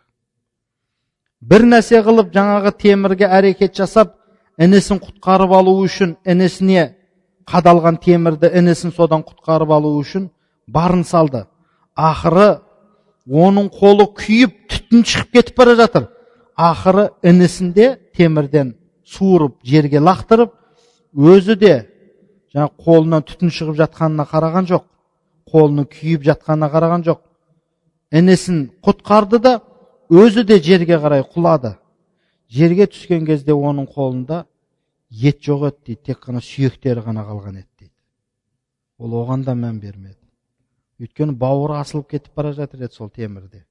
Бір 1.41 1.65
нәрсе 1.67 2.03
қылып 2.05 2.33
жаңағы 2.35 2.73
темірге 2.79 3.27
әрекет 3.27 3.77
жасап 3.79 4.17
інісін 4.61 5.01
құтқарып 5.01 5.55
алу 5.57 5.79
үшін 5.85 6.17
інісіне 6.29 6.91
қадалған 7.49 7.99
темірді 8.05 8.51
інісін 8.61 8.93
содан 8.95 9.25
құтқарып 9.25 9.73
алу 9.73 9.95
үшін 9.99 10.29
барын 10.69 11.03
салды. 11.05 11.47
Ақыры 11.97 12.61
оның 13.27 13.71
қолы 13.73 14.07
күйіп 14.19 14.59
түтін 14.71 15.07
шығып 15.07 15.33
кетіп 15.39 15.57
бара 15.57 15.79
жатыр. 15.81 16.11
Ақыры 16.59 17.09
інісінде 17.23 17.97
темірден 18.17 18.75
суырып 19.11 19.59
жерге 19.65 20.01
лақтырып 20.01 20.53
өзі 21.15 21.57
де 21.59 21.75
жаңа 22.55 22.71
қолынан 22.85 23.27
түтін 23.27 23.53
шығып 23.55 23.79
жатқанына 23.83 24.27
қараған 24.31 24.69
жоқ 24.71 24.87
қолының 25.51 25.89
күйіп 25.91 26.25
жатқанына 26.29 26.71
қараған 26.71 27.05
жоқ. 27.07 27.21
Інісін 28.15 28.63
құтқарды 28.87 29.41
да 29.43 29.53
өзі 30.11 30.45
де 30.47 30.59
жерге 30.63 30.99
қарай 31.03 31.25
құлады. 31.35 31.77
Жерге 32.51 32.87
түскен 32.91 33.27
кезде 33.27 33.55
оның 33.55 33.89
қолында 33.95 34.45
ет 35.11 35.43
жоқ 35.43 35.67
еді 35.71 35.85
дейді 35.87 36.03
тек 36.11 36.23
қана 36.27 36.43
сүйектері 36.43 37.05
ғана 37.07 37.25
қалған 37.27 37.61
еді 37.61 37.69
дейді. 37.79 37.95
Ол 38.99 39.15
оған 39.23 39.45
да 39.47 39.55
мән 39.55 39.81
бермеді. 39.81 40.19
Өйткені 41.01 41.35
бауыры 41.39 41.79
асылып 41.81 42.11
кетіп 42.11 42.35
бара 42.37 42.53
жатыр 42.53 42.87
еді 42.87 42.95
сол 42.95 43.09
темірде. 43.09 43.65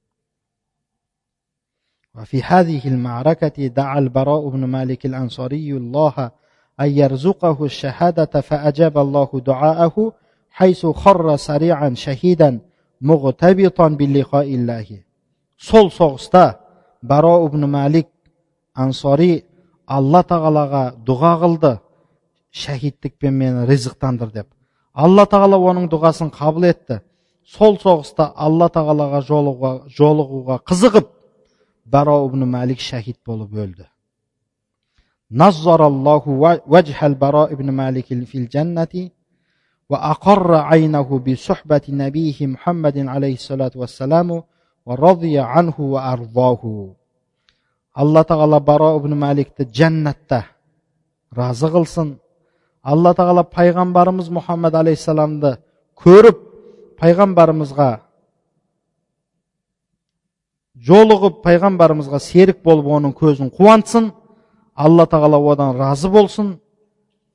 وفي 2.15 2.43
هذه 2.43 2.87
المعركة 2.87 3.67
دعا 3.67 3.99
البراء 3.99 4.49
بن 4.49 4.63
مالك 4.65 5.05
الأنصاري 5.05 5.71
الله 5.71 6.31
أن 6.81 6.89
يرزقه 6.89 7.65
الشهادة 7.65 8.41
فأجاب 8.41 8.97
الله 8.97 9.41
دعاءه 9.45 10.13
حيث 10.49 10.85
خر 10.85 11.35
سريعا 11.35 11.93
شهيدا 11.93 12.59
مغتبطا 13.01 13.87
بلقاء 13.87 14.55
الله 14.55 15.05
сол 15.57 15.89
соғыста 15.89 16.57
баро 17.01 17.47
ибн 17.47 17.67
малик 17.69 18.07
ансори 18.73 19.45
алла 19.87 20.21
тағалаға 20.23 20.83
дұға 21.07 21.33
қылды 21.41 21.71
шәһидтікпен 22.51 23.31
мені 23.31 23.65
ризықтандыр 23.69 24.31
деп 24.33 24.47
алла 24.93 25.25
тағала 25.25 25.57
оның 25.57 25.87
дұғасын 25.91 26.31
қабыл 26.35 26.67
етті 26.69 26.99
сол 27.45 27.77
соғыста 27.79 28.31
алла 28.35 28.67
тағалаға 28.67 29.21
жолығуға, 29.29 29.73
жолығуға 29.87 30.59
қызығып 30.67 31.07
baro 31.94 32.18
ibn 32.28 32.40
malik 32.56 32.80
shahid 32.90 33.16
bo'lib 33.28 33.50
o'ldi 33.64 33.86
nazzarallohu 35.42 36.30
vajhal 36.74 37.14
baro 37.24 37.44
ibn 37.54 37.68
malik 37.80 38.08
fil 38.30 38.46
jannati 38.54 39.02
va 39.90 39.98
aqarra 40.14 40.66
aynahu 40.74 41.22
bi 41.26 41.32
suhbati 41.48 41.94
nabihi 42.02 42.50
muhammadin 42.54 43.06
alayhi 43.16 43.42
salatu 43.50 43.80
vassalamu 43.82 44.36
va 44.86 44.94
radiya 45.06 45.42
anhu 45.58 45.94
va 45.94 46.00
ardohu 46.14 46.94
alloh 48.02 48.22
taolo 48.30 48.58
baro 48.70 48.90
ibn 49.00 49.12
malikni 49.24 49.64
jannatda 49.78 50.40
rozi 51.38 51.68
qilsin 51.74 52.08
alloh 52.92 53.12
taolo 53.18 53.42
payg'ambarimiz 53.56 54.26
muhammad 54.36 54.72
alayhissalomni 54.82 55.52
ko'rib 56.02 56.36
payg'ambarimizga 57.00 57.90
жолығып 60.86 61.42
пайғамбарымызға 61.44 62.20
серік 62.24 62.62
болып 62.64 62.88
оның 62.96 63.12
көзін 63.16 63.50
қуантсын 63.52 64.10
алла 64.74 65.06
тағала 65.06 65.40
одан 65.52 65.76
разы 65.76 66.08
болсын 66.08 66.54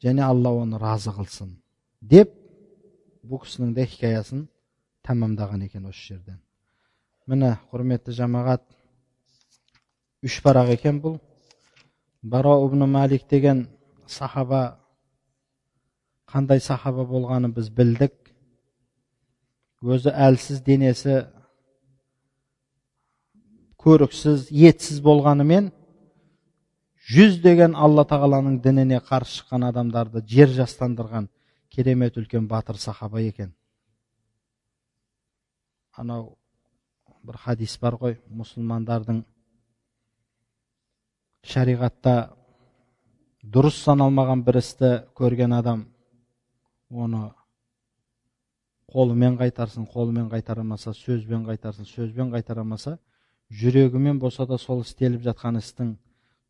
және 0.03 0.23
алла 0.25 0.55
оны 0.63 0.79
разы 0.81 1.13
қылсын 1.13 1.53
деп 2.01 2.33
бұл 3.25 3.41
кісінің 3.45 3.73
де 3.77 3.85
хикаясын 3.89 4.45
тәмамдаған 5.05 5.65
екен 5.65 5.85
осы 5.89 6.13
жерден. 6.13 6.39
Міне 7.25 7.55
құрметті 7.71 8.13
жамағат 8.13 8.63
үш 10.25 10.39
парақ 10.45 10.71
екен 10.75 10.99
бұл. 11.01 11.19
Баро 12.21 12.57
ибн 12.65 12.85
малик 12.89 13.27
деген 13.29 13.67
сахаба 14.07 14.79
қандай 16.29 16.59
сахаба 16.61 17.05
болғанын 17.05 17.53
біз 17.53 17.69
білдік. 17.69 18.13
Өзі 19.81 20.13
әлсіз 20.13 20.63
денесі 20.65 21.25
көріксіз 23.86 24.47
етсіз 24.49 25.01
болғанымен 25.05 25.69
жүздеген 27.05 27.75
алла 27.77 28.05
тағаланың 28.09 28.57
дініне 28.63 28.97
қарсы 29.05 29.41
шыққан 29.41 29.67
адамдарды 29.67 30.23
жер 30.25 30.49
жастандырған 30.55 31.27
керемет 31.69 32.17
үлкен 32.17 32.47
батыр 32.49 32.79
сахаба 32.81 33.21
екен. 33.21 33.53
Анау 35.93 36.36
бір 37.23 37.38
хадис 37.43 37.77
бар 37.81 37.99
ғой 38.01 38.17
мұсылмандардың 38.29 39.21
шариғатта 41.45 42.15
дұрыс 43.45 43.77
саналмаған 43.86 44.41
бір 44.45 44.63
істі 44.63 44.91
көрген 45.17 45.53
адам 45.53 45.86
оны 46.89 47.27
қолымен 48.93 49.38
қайтарсын 49.38 49.86
қолымен 49.93 50.31
қайтарамаса 50.33 50.93
сөзбен 50.97 51.45
қайтарсын 51.45 51.86
сөзбен 51.86 52.33
қайтарамаса 52.33 52.97
жүрегімен 53.51 54.19
болса 54.19 54.45
да 54.45 54.57
сол 54.57 54.81
істеліп 54.81 55.21
жатқан 55.25 55.59
істің 55.59 55.95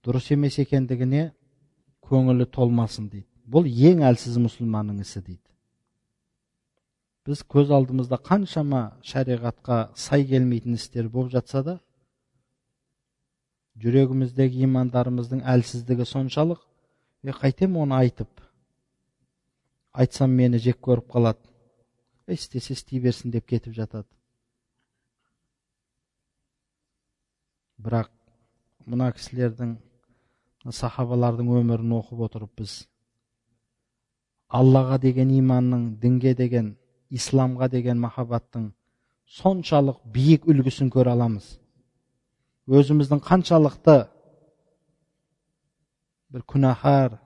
дұрыс 0.06 0.32
емес 0.34 0.60
екендігіне 0.62 1.32
көңілі 2.06 2.46
толмасын 2.52 3.10
дейді. 3.10 3.28
Бұл 3.46 3.68
ең 3.68 4.04
әлсіз 4.06 4.38
мұсылманның 4.42 5.02
ісі 5.04 5.22
дейді. 5.22 5.42
Біз 7.26 7.42
көз 7.50 7.74
алдымызда 7.74 8.20
қаншама 8.22 8.82
шариғатқа 9.06 9.90
сай 9.98 10.26
келмейтін 10.30 10.78
істер 10.78 11.10
болып 11.10 11.34
жатса 11.34 11.64
да 11.66 11.80
жүрегіміздегі 13.82 14.64
имандарымыздың 14.70 15.42
әлсіздігі 15.56 16.06
соншалық 16.08 16.62
е 17.26 17.34
қайтем 17.34 17.78
оны 17.82 17.98
айтып 17.98 18.30
айтсам 19.92 20.32
мені 20.38 20.60
жек 20.60 20.80
көріп 20.86 21.10
қалады. 21.12 21.42
Істесе 22.28 22.74
істей 22.74 23.00
берсін 23.00 23.32
деп 23.32 23.46
кетіп 23.50 23.74
жатады. 23.74 24.08
Бірақ 27.82 28.10
мына 28.86 29.12
кісілердің 29.16 29.76
сахабалардың 30.72 31.52
өмірін 31.60 31.98
оқып 32.00 32.26
отырып 32.28 32.62
біз 32.62 32.80
аллаға 34.50 34.98
деген 35.02 35.34
иманның 35.36 35.86
дінге 36.02 36.34
деген 36.38 36.76
исламға 37.12 37.70
деген 37.70 38.00
махаббаттың 38.02 38.72
соншалық 39.26 40.02
биік 40.14 40.46
үлгісін 40.50 40.92
көре 40.94 41.14
аламыз. 41.14 41.46
Өзіміздің 42.70 43.22
қаншалықты 43.26 43.98
бір 46.34 46.46
күнәһар 46.50 47.20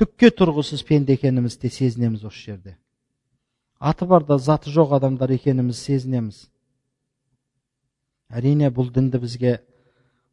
түкке 0.00 0.30
тұрғысыз 0.32 0.84
пенде 0.86 1.16
екенімізді 1.18 1.70
сезінеміз 1.70 2.24
осы 2.24 2.50
жерде. 2.50 2.76
Аты 3.78 4.06
бар 4.06 4.24
да 4.24 4.38
заты 4.38 4.70
жоқ 4.70 4.96
адамдар 4.96 5.30
екенімізді 5.36 5.80
сезінеміз. 5.80 6.48
Әрине 8.30 8.70
бұл 8.70 8.90
дінді 8.94 9.20
бізге 9.22 9.58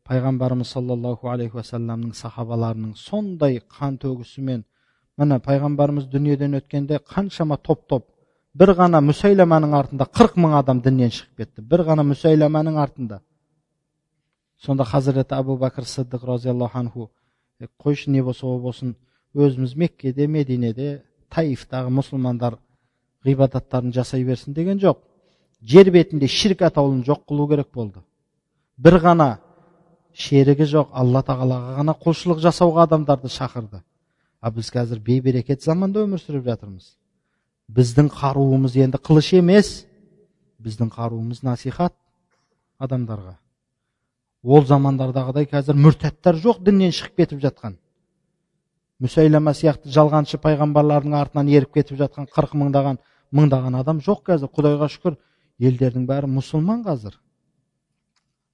пайғамбарымыз 0.07 0.71
саллаллаху 0.75 1.29
алейхи 1.31 1.59
уассаламның 1.59 2.13
сахабаларының 2.17 2.95
сондай 2.97 3.61
қан 3.77 3.97
төгісімен 4.01 4.63
міне 5.17 5.39
пайғамбарымыз 5.45 6.07
дүниеден 6.11 6.57
өткенде 6.61 6.99
қаншама 7.13 7.57
топ 7.57 7.87
топ 7.87 8.07
бір 8.57 8.73
ғана 8.79 8.99
мүсайламаның 9.03 9.75
артында 9.77 10.07
қырық 10.11 10.39
мың 10.43 10.55
адам 10.59 10.81
діннен 10.81 11.11
шығып 11.15 11.37
кетті. 11.37 11.61
бір 11.61 11.85
ғана 11.87 12.03
мүсайламаның 12.03 12.79
артында. 12.81 13.21
Сонда 14.57 14.83
хазіреті 14.83 15.35
абу 15.35 15.57
бәкір 15.57 15.87
сыдық 15.87 16.25
разиаллаху 16.27 16.79
анху 16.79 17.09
қойшы 17.79 18.11
не 18.11 18.21
болса 18.21 18.47
о 18.47 18.59
болсын 18.59 18.95
өзіміз 19.35 19.75
меккеде 19.75 20.27
мединеде 20.27 21.03
таифтағы 21.29 21.89
мұсылмандар 21.89 22.57
ғибадаттарын 23.25 23.93
жасай 23.93 24.23
берсін 24.23 24.53
деген 24.53 24.79
жоқ. 24.79 24.97
Жер 25.61 25.91
бетінде 25.91 26.27
ширк 26.27 26.61
атаулын 26.61 27.03
жоқ 27.03 27.25
қылу 27.29 27.47
керек 27.49 27.71
болды. 27.73 27.99
бір 28.77 28.99
ғана 28.99 29.39
шерігі 30.13 30.65
жоқ 30.65 30.89
алла 30.91 31.21
тағалаға 31.23 31.77
ғана 31.77 31.95
құлшылық 31.95 32.39
жасауға 32.41 32.87
адамдарды 32.87 33.29
шақырды. 33.29 33.81
А 34.41 34.51
біз 34.51 34.71
қазір 34.73 34.99
бейберекет 34.99 35.61
заманда 35.63 36.01
өмір 36.01 36.19
сүріп 36.19 36.45
жатырмыз. 36.45 36.95
Біздің 37.69 38.09
қаруымыз 38.09 38.75
енді 38.75 38.97
қылыш 38.97 39.33
емес. 39.37 39.85
Біздің 40.59 40.89
қаруымыз 40.91 41.43
насихат 41.43 41.93
адамдарға. 42.79 43.37
Ол 44.43 44.65
замандардағыдай 44.65 45.45
қазір 45.45 45.77
мүртәттар 45.77 46.39
жоқ 46.41 46.63
діннен 46.65 46.91
шығып 46.91 47.21
кетіп 47.21 47.41
жатқан. 47.45 47.77
Мүсәйлама 49.01 49.53
сияқты 49.53 49.89
жалғаншы 49.93 50.37
пайғамбарлардың 50.41 51.13
артынан 51.17 51.47
еріп 51.49 51.77
кетіп 51.77 51.99
жатқан 52.01 52.27
қырық 52.33 52.57
мыңдаған 52.57 52.97
мыңдаған 53.37 53.77
адам 53.77 54.01
жоқ 54.01 54.25
қазір 54.31 54.49
құдайға 54.49 54.89
шүкір. 54.89 55.17
Елдердің 55.61 56.07
бәрі 56.09 56.29
мұсылман 56.31 56.83
қазір. 56.85 57.15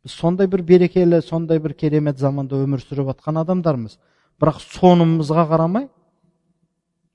Сондай 0.07 0.47
бір 0.47 0.63
берекелі 0.63 1.21
сондай 1.21 1.59
бір 1.59 1.73
керемет 1.73 2.19
заманда 2.19 2.59
өмір 2.63 2.83
сүріп 2.83 3.11
жатқан 3.11 3.41
адамдармыз. 3.43 3.97
Бірақ 4.39 4.59
сонымызға 4.61 5.47
қарамай 5.51 5.87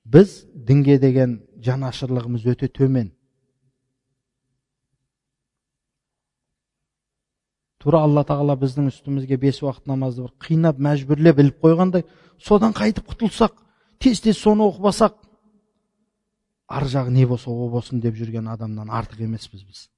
біз 0.05 0.43
дінге 0.55 0.99
деген 0.99 1.41
жанашырлығымыз 1.65 2.47
өте 2.53 2.69
төмен. 2.69 3.13
Тура 7.83 8.05
алла 8.07 8.23
тағала 8.23 8.55
біздің 8.59 8.93
үстімізге 8.93 9.37
бес 9.43 9.59
уақыт 9.63 9.89
намазды 9.91 10.23
бір 10.23 10.35
қинап 10.45 10.79
мәжбүрлеп 10.79 11.41
іліп 11.43 11.65
қойғандай 11.65 12.05
содан 12.39 12.75
қайтып 12.77 13.09
құтылсақ 13.11 13.57
тез 13.99 14.21
тез 14.23 14.39
соны 14.39 14.69
оқымасақ 14.69 15.17
ар 16.73 16.87
жағы 16.89 17.13
не 17.13 17.27
болса 17.29 17.51
о 17.51 17.69
болсын 17.69 18.01
деп 18.01 18.17
жүрген 18.17 18.49
адамнан 18.49 18.91
артық 18.91 19.25
емеспіз 19.27 19.65
біз. 19.69 19.89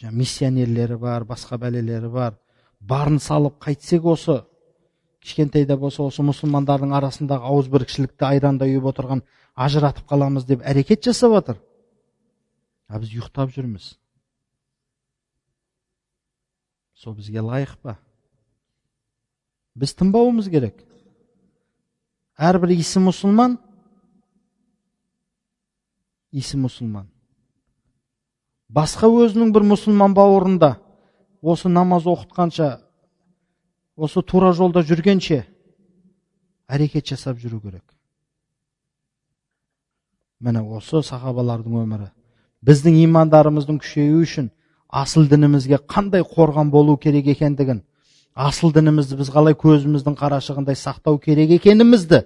Миссионерлері 0.00 0.96
бар 0.96 1.24
басқа 1.28 1.58
бәлелері 1.58 2.08
бар. 2.10 2.36
Барын 2.80 3.18
салып 3.18 3.58
қайтсек 3.60 4.06
осы 4.06 4.40
кішкентайда 5.20 5.76
болса 5.76 6.04
осы 6.06 6.22
мұсылмандардың 6.22 6.94
арасындағы 6.94 7.50
ауызбіркішілікті 7.50 8.28
айрандай 8.28 8.76
үйіп 8.76 8.92
отырған 8.92 9.24
ажыратып 9.58 10.06
қаламыз 10.08 10.46
деп 10.46 10.62
әрекет 10.62 11.02
жасап 11.04 11.34
жатыр 11.34 11.58
а 12.88 12.98
біз 12.98 13.12
ұйықтап 13.12 13.52
жүрміз. 13.52 13.92
Сол 16.96 17.14
бізге 17.14 17.44
лайық 17.44 17.76
па? 17.82 17.98
Біз 19.78 19.92
тынбауымыз 19.94 20.48
керек. 20.50 20.80
Әрбір 22.38 22.72
исі 22.76 23.02
мұсылман 23.02 23.56
исі 26.30 26.60
мұсылман 26.62 27.08
басқа 28.70 29.10
өзінің 29.10 29.50
бір 29.56 29.66
мұсылман 29.72 30.14
бауырында 30.14 30.76
осы 31.42 31.68
намаз 31.72 32.06
оқытқанша 32.06 32.68
осы 33.96 34.22
тура 34.22 34.52
жолда 34.54 34.84
жүргенше 34.86 35.40
әрекет 36.70 37.10
жасап 37.10 37.42
жүру 37.42 37.58
керек 37.64 37.82
міне 40.38 40.62
осы 40.62 41.02
сахабалардың 41.02 41.82
өмірі 41.82 42.10
біздің 42.62 43.02
имандарымыздың 43.02 43.82
күшеюі 43.82 44.22
үшін 44.22 44.50
асыл 44.88 45.26
дінімізге 45.26 45.82
қандай 45.90 46.22
қорған 46.22 46.70
болу 46.70 46.96
керек 47.02 47.26
екендігін 47.34 47.82
асыл 48.38 48.72
дінімізді 48.76 49.18
біз 49.18 49.32
қалай 49.34 49.56
көзіміздің 49.58 50.14
қарашығындай 50.18 50.78
сақтау 50.78 51.18
керек 51.22 51.56
екенімізді 51.58 52.22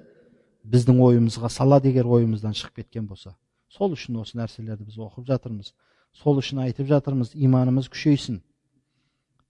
біздің 0.69 1.01
ойымызға 1.09 1.49
салады 1.51 1.89
егер 1.89 2.11
ойымыздан 2.19 2.53
шығып 2.59 2.83
кеткен 2.83 3.09
болса 3.09 3.33
сол 3.73 3.95
үшін 3.97 4.21
осы 4.21 4.37
нәрселерді 4.37 4.85
біз 4.85 4.99
оқып 5.01 5.27
жатырмыз. 5.31 5.73
Сол 6.13 6.39
үшін 6.43 6.61
айтып 6.67 6.89
жатырмыз 6.91 7.33
иманымыз 7.33 7.89
күшейсін. 7.93 8.43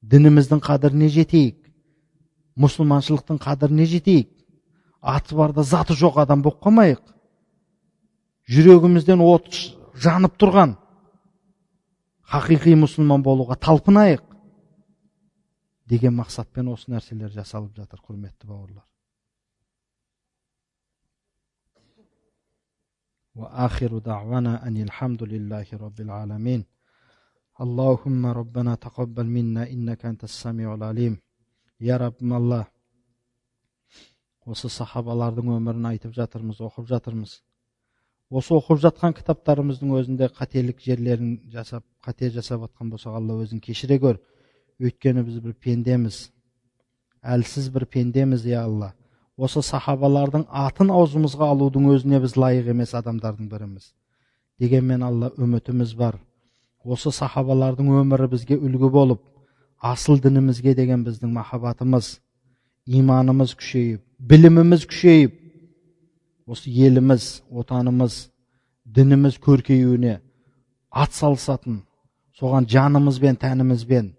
Дініміздің 0.02 0.62
қадіріне 0.62 1.08
жетейік. 1.10 1.58
Мұсылманшылықтың 2.62 3.40
қадіріне 3.42 3.86
жетейік. 3.90 4.30
Аты 5.02 5.34
барда 5.34 5.64
заты 5.66 5.96
жоқ 5.98 6.20
адам 6.22 6.42
болып 6.42 6.62
қалмайық. 6.62 7.02
Жүрегімізден 8.46 9.22
от 9.26 9.50
жанып 9.98 10.38
тұрған 10.38 10.76
хақиқи 12.30 12.76
мұсылман 12.78 13.24
болуға 13.26 13.58
талпынайық 13.58 14.22
деген 15.87 16.13
мақсатпен 16.19 16.69
осы 16.73 16.91
нәрселер 16.91 17.33
жасалып 17.33 17.75
жатыр 17.79 18.03
құрметті 18.05 18.47
бауырлар 18.47 18.85
وآخر 23.37 23.97
دعوانا 23.97 24.67
أن 24.67 24.77
الحمد 24.87 25.23
لله 25.23 25.67
رب 25.73 25.99
العالمين 26.05 26.61
اللهم 27.63 28.25
ربنا 28.25 28.75
تقبل 28.75 29.25
منا 29.25 29.63
إنك 29.73 30.05
أنت 30.05 30.23
السميع 30.23 30.73
العليم 30.73 31.13
يا 31.81 31.97
رب 31.97 32.17
الله 32.21 32.65
осы 34.47 34.69
сахабалардың 34.71 35.49
өмірін 35.57 35.85
айтып 35.89 36.13
жатырмыз 36.15 36.61
оқып 36.63 36.85
жатырмыз 36.87 37.31
осы 38.31 38.53
оқып 38.55 38.79
жатқан 38.85 39.15
кітаптарымыздың 39.17 39.91
өзінде 39.99 40.29
қателік 40.37 40.79
жерлерін 40.85 41.33
жасап 41.51 41.83
қате 42.05 42.29
жасап 42.31 42.63
жатқан 42.63 42.93
болсақ 42.93 43.17
алла 43.19 43.35
өзің 43.43 43.59
кешіре 43.65 43.99
көр 43.99 44.21
өйткені 44.82 45.24
біз 45.26 45.38
бір 45.44 45.54
пендеміз. 45.54 46.18
Әлсіз 47.22 47.70
бір 47.72 47.86
пендеміз 47.86 48.46
иә 48.46 48.64
алла. 48.64 48.92
Осы 49.36 49.62
сахабалардың 49.64 50.46
атын 50.50 50.92
аузымызға 50.92 51.48
алудың 51.54 51.88
өзіне 51.94 52.20
біз 52.22 52.36
лайық 52.36 52.72
емес 52.74 52.94
адамдардың 52.98 53.48
біріміз. 53.48 53.92
Дегенмен 54.60 55.02
алла 55.02 55.32
үмітіміз 55.38 55.94
бар. 55.96 56.18
Осы 56.84 57.12
сахабалардың 57.14 57.94
өмірі 58.02 58.28
бізге 58.34 58.58
үлгі 58.58 58.90
болып 58.90 59.22
асыл 59.82 60.20
дінімізге 60.22 60.74
деген 60.78 61.02
біздің 61.02 61.32
махаббатымыз 61.34 62.16
иманымыз 62.86 63.54
күшейіп 63.58 64.02
біліміміз 64.30 64.86
күшейіп 64.90 65.34
осы 66.46 66.70
еліміз 66.70 67.26
отанымыз 67.50 68.18
дініміз 68.86 69.40
көркеюіне 69.42 70.20
атсалысатын 71.04 71.80
соған 72.38 72.68
жанымызбен 72.70 73.40
тәнімізбен 73.42 74.12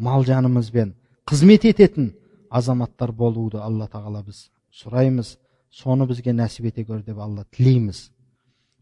мал 0.00 0.24
жанымызбен 0.24 0.94
қызмет 1.28 1.66
ететін 1.68 2.14
азаматтар 2.48 3.12
болуды 3.12 3.60
алла 3.60 3.86
тағала 3.88 4.22
біз 4.24 4.48
сұраймыз. 4.72 5.36
Соны 5.70 6.06
бізге 6.08 6.32
нәсіп 6.34 6.70
ете 6.70 6.84
көр 6.84 7.04
деп 7.06 7.18
алла 7.18 7.44
тілейміз. 7.54 8.10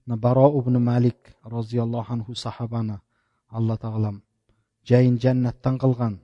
Баро 0.06 0.48
ибн 0.60 0.78
малик 0.80 1.34
розиаллаху 1.42 2.12
анху 2.14 2.34
сахабаны 2.34 3.00
алла 3.50 3.76
тағалам 3.76 4.22
жайын 4.88 5.18
жәннаттан 5.20 5.76
қылған. 5.82 6.16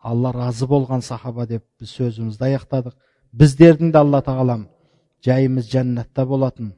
Алла 0.00 0.32
разы 0.32 0.66
болған 0.66 1.02
сахаба 1.02 1.46
деп 1.46 1.64
біз 1.80 1.90
сөзімізді 1.98 2.44
аяқтадық. 2.48 2.94
Біздердің 3.34 3.92
де 3.92 3.98
алла 3.98 4.22
тағалам 4.22 4.68
жайымыз 5.24 5.68
жәннатта 5.68 6.24
болатын. 6.24 6.72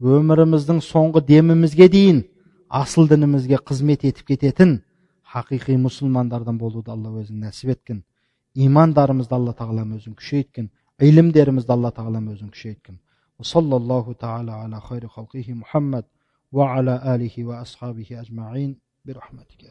Өміріміздің 0.00 0.80
соңғы 0.80 1.24
демімізге 1.26 1.88
дейін 1.92 2.22
асыл 2.68 3.08
дінімізге 3.08 3.58
қызмет 3.60 4.06
етіп 4.08 4.32
кететін 4.32 4.78
Hakiki 5.34 5.76
Müslümanlardan 5.76 6.60
bolu 6.60 6.86
da 6.86 6.92
Allah'ımızın 6.92 7.02
haqiqiy 7.02 7.06
musulmonlardan 7.06 7.06
bo'luvni 7.06 7.10
alloh 7.10 7.20
o'zing 7.20 7.40
nasib 7.46 7.68
etgin. 7.74 7.98
İymondarimizni 8.62 9.34
alloh 9.38 9.54
taolam 9.60 9.92
o'zing 9.96 10.16
kuchaytgin. 10.20 10.66
İlmderimizni 11.08 11.72
alloh 11.76 11.92
taolam 11.98 12.28
o'zing 12.32 12.50
kuchaytgin. 12.54 12.96
Sallallohu 13.52 14.12
taala 14.24 14.52
ala 14.64 14.78
xayri 14.88 15.08
xalqihi 15.16 15.52
muhammad 15.62 16.04
va 16.56 16.64
ala 16.76 16.94
alihi 17.12 17.48
va 17.48 17.54
ashabihi 17.64 18.18
ajmain. 18.22 18.70
Bi 19.06 19.10
rahmatika 19.20 19.66